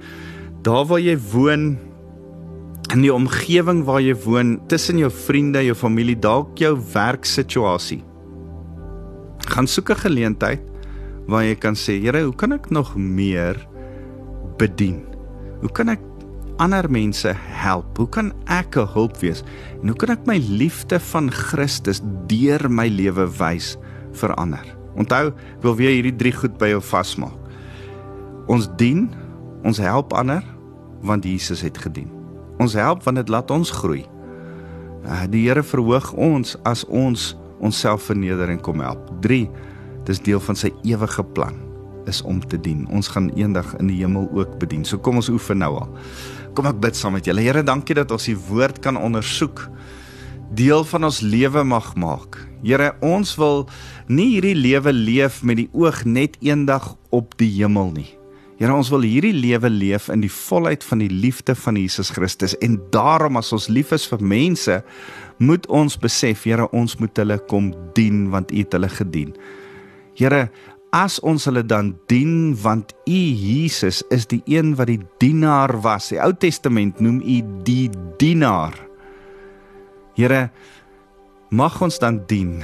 daar 0.62 0.86
waar 0.86 1.00
jy 1.00 1.18
woon 1.32 1.78
in 2.94 3.02
die 3.02 3.12
omgewing 3.12 3.82
waar 3.86 4.02
jy 4.02 4.14
woon, 4.26 4.56
tussen 4.70 5.00
jou 5.00 5.10
vriende, 5.10 5.62
jou 5.66 5.74
familie, 5.78 6.16
dalk 6.18 6.58
jou 6.60 6.74
werksituasie. 6.92 8.02
Gaan 9.50 9.66
soek 9.66 9.90
'n 9.90 10.02
geleentheid 10.06 10.62
waar 11.26 11.42
jy 11.42 11.54
kan 11.54 11.74
sê, 11.74 12.00
Here, 12.00 12.22
hoe 12.24 12.34
kan 12.34 12.52
ek 12.52 12.70
nog 12.70 12.96
meer 12.96 13.56
bedien? 14.58 15.04
Hoe 15.60 15.70
kan 15.72 15.88
ek 15.88 16.00
ander 16.58 16.88
mense 16.90 17.34
help? 17.34 17.96
Hoe 17.98 18.08
kan 18.08 18.32
ek 18.46 18.76
'n 18.76 18.86
hulp 18.94 19.16
wees? 19.20 19.42
En 19.82 19.88
hoe 19.88 19.96
kan 19.96 20.10
ek 20.10 20.26
my 20.26 20.38
liefde 20.38 21.00
van 21.00 21.30
Christus 21.30 22.00
deur 22.26 22.70
my 22.70 22.88
lewe 22.88 23.26
wys 23.38 23.76
vir 24.12 24.34
ander? 24.34 24.64
Onthou, 24.96 25.28
ek 25.28 25.62
wil 25.62 25.76
weer 25.76 25.90
hierdie 25.90 26.16
drie 26.16 26.32
goed 26.32 26.58
by 26.58 26.68
jou 26.68 26.80
vasmaak. 26.80 27.36
Ons 28.48 28.68
dien, 28.76 29.10
ons 29.64 29.78
help 29.78 30.12
ander 30.12 30.42
want 31.02 31.24
Jesus 31.24 31.60
het 31.60 31.78
gedien. 31.78 32.15
Ons 32.62 32.76
help 32.78 33.04
want 33.04 33.20
dit 33.20 33.28
laat 33.32 33.50
ons 33.50 33.70
groei. 33.70 34.04
Uh, 35.06 35.24
die 35.30 35.44
Here 35.46 35.62
verhoog 35.62 36.12
ons 36.12 36.56
as 36.66 36.84
ons 36.88 37.34
onsself 37.62 38.08
verneder 38.08 38.50
en 38.52 38.60
kom 38.60 38.80
help. 38.84 39.10
3. 39.24 39.44
Dis 40.06 40.22
deel 40.22 40.42
van 40.42 40.58
sy 40.58 40.72
ewige 40.86 41.24
plan 41.36 41.58
is 42.06 42.22
om 42.22 42.40
te 42.40 42.58
dien. 42.60 42.84
Ons 42.94 43.10
gaan 43.10 43.28
eendag 43.34 43.72
in 43.80 43.90
die 43.90 43.98
hemel 43.98 44.28
ook 44.34 44.58
bedien. 44.62 44.84
So 44.86 44.98
kom 45.02 45.18
ons 45.20 45.30
oefen 45.32 45.58
nou 45.62 45.72
al. 45.80 45.88
Kom 46.54 46.68
ek 46.70 46.78
bid 46.82 46.98
saam 46.98 47.16
met 47.18 47.26
julle. 47.26 47.42
Here, 47.42 47.64
dankie 47.66 47.96
dat 47.98 48.12
ons 48.14 48.28
die 48.30 48.36
woord 48.48 48.78
kan 48.84 48.98
ondersoek. 48.98 49.66
Deel 50.56 50.86
van 50.86 51.08
ons 51.08 51.20
lewe 51.26 51.64
mag 51.66 51.90
maak. 51.98 52.38
Here, 52.62 52.92
ons 53.04 53.34
wil 53.40 53.66
nie 54.06 54.36
hierdie 54.36 54.54
lewe 54.54 54.94
leef 54.94 55.42
met 55.42 55.58
die 55.64 55.68
oog 55.74 56.04
net 56.06 56.38
eendag 56.44 56.94
op 57.10 57.34
die 57.40 57.50
hemel 57.58 57.90
nie. 57.98 58.08
Here 58.56 58.72
ons 58.72 58.88
wil 58.88 59.04
hierdie 59.04 59.34
lewe 59.36 59.68
leef 59.68 60.06
in 60.08 60.22
die 60.24 60.32
volheid 60.32 60.84
van 60.86 61.02
die 61.02 61.10
liefde 61.12 61.52
van 61.60 61.76
Jesus 61.76 62.08
Christus 62.16 62.54
en 62.64 62.78
daarom 62.94 63.36
as 63.36 63.52
ons 63.52 63.68
lief 63.68 63.92
is 63.92 64.06
vir 64.08 64.22
mense 64.24 64.78
moet 65.44 65.66
ons 65.68 65.98
besef 66.00 66.46
Here 66.48 66.64
ons 66.72 66.96
moet 66.96 67.20
hulle 67.20 67.36
kom 67.52 67.68
dien 67.98 68.30
want 68.32 68.54
U 68.54 68.62
het 68.62 68.72
hulle 68.72 68.88
gedien. 68.88 69.34
Here 70.16 70.46
as 70.96 71.18
ons 71.20 71.44
hulle 71.50 71.66
dan 71.68 71.92
dien 72.08 72.56
want 72.62 72.96
U 73.04 73.20
Jesus 73.20 74.00
is 74.14 74.24
die 74.32 74.40
een 74.48 74.72
wat 74.80 74.88
die 74.88 75.02
dienaar 75.20 75.76
was. 75.84 76.08
Die 76.14 76.22
Ou 76.24 76.32
Testament 76.32 77.02
noem 77.04 77.20
U 77.20 77.38
die 77.68 77.90
dienaar. 78.16 78.72
Here 80.16 80.46
mag 81.52 81.76
ons 81.84 82.00
dan 82.00 82.22
dien 82.30 82.62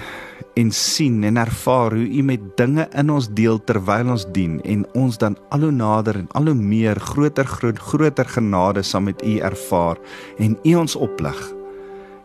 en 0.55 0.71
sien 0.71 1.23
en 1.25 1.37
ervaar 1.37 1.95
hoe 1.97 2.09
U 2.09 2.23
met 2.23 2.41
dinge 2.57 2.85
in 2.99 3.11
ons 3.11 3.29
deel 3.33 3.61
terwyl 3.65 4.11
ons 4.13 4.27
dien 4.37 4.59
en 4.69 4.85
ons 4.99 5.19
dan 5.19 5.37
al 5.55 5.67
hoe 5.67 5.73
nader 5.73 6.19
en 6.21 6.29
al 6.37 6.51
hoe 6.51 6.59
meer 6.59 7.01
groter 7.01 7.49
groot 7.49 7.79
groter 7.79 8.29
genade 8.29 8.83
saam 8.85 9.09
met 9.09 9.23
U 9.25 9.39
ervaar 9.39 10.01
en 10.39 10.59
U 10.63 10.75
ons 10.83 10.97
oplig. 10.97 11.41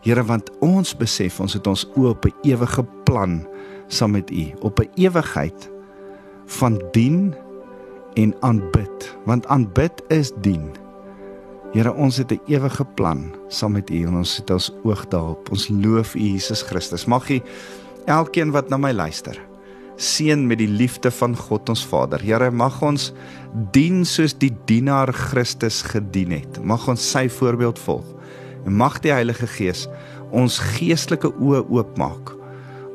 Here 0.04 0.24
want 0.24 0.50
ons 0.64 0.94
besef 0.96 1.40
ons 1.40 1.56
het 1.56 1.66
ons 1.66 1.86
oë 1.96 2.10
op 2.12 2.26
'n 2.26 2.34
ewige 2.42 2.84
plan 3.04 3.46
saam 3.88 4.12
met 4.12 4.30
U 4.30 4.44
op 4.60 4.80
'n 4.80 4.90
ewigheid 4.96 5.70
van 6.46 6.82
dien 6.92 7.34
en 8.14 8.34
aanbid 8.40 9.16
want 9.24 9.46
aanbid 9.46 10.02
is 10.08 10.32
dien. 10.40 10.68
Here 11.72 11.92
ons 11.92 12.16
het 12.16 12.32
'n 12.32 12.40
ewige 12.46 12.84
plan 12.84 13.32
saam 13.48 13.72
met 13.72 13.90
U 13.90 14.06
en 14.06 14.16
ons 14.16 14.36
het 14.36 14.50
ons 14.50 14.72
oog 14.84 15.08
daarop. 15.08 15.50
Ons 15.50 15.68
loof 15.68 16.14
U 16.14 16.18
Jesus 16.18 16.62
Christus. 16.62 17.04
Mag 17.04 17.30
U 17.30 17.40
elkeen 18.06 18.52
wat 18.54 18.70
na 18.70 18.78
my 18.80 18.92
luister 18.92 19.38
seën 19.98 20.46
met 20.46 20.60
die 20.60 20.70
liefde 20.70 21.10
van 21.10 21.34
God 21.36 21.68
ons 21.72 21.82
Vader. 21.86 22.22
Here, 22.22 22.50
mag 22.54 22.78
ons 22.86 23.10
dien 23.74 24.04
soos 24.06 24.36
die 24.38 24.52
dienaar 24.70 25.10
Christus 25.12 25.82
gedien 25.82 26.36
het. 26.36 26.60
Mag 26.62 26.86
ons 26.90 27.02
sy 27.02 27.26
voorbeeld 27.32 27.80
volg. 27.82 28.06
En 28.64 28.78
mag 28.78 29.00
die 29.02 29.12
Heilige 29.14 29.48
Gees 29.50 29.86
ons 30.30 30.60
geestelike 30.76 31.32
oë 31.34 31.64
oopmaak. 31.66 32.34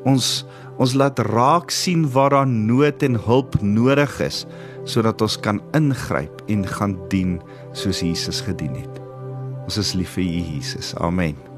Ons 0.08 0.44
ons 0.82 0.96
laat 0.98 1.20
raak 1.28 1.70
sien 1.70 2.08
waar 2.16 2.34
daar 2.34 2.50
nood 2.50 3.04
en 3.06 3.20
hulp 3.28 3.60
nodig 3.62 4.16
is 4.26 4.42
sodat 4.90 5.22
ons 5.22 5.38
kan 5.46 5.62
ingryp 5.78 6.42
en 6.50 6.66
gaan 6.66 6.98
dien 7.14 7.38
soos 7.78 8.02
Jesus 8.02 8.42
gedien 8.42 8.74
het. 8.82 9.02
Ons 9.70 9.80
is 9.80 9.96
lief 9.96 10.18
vir 10.18 10.26
U 10.26 10.46
Jesus. 10.58 10.96
Amen. 10.98 11.53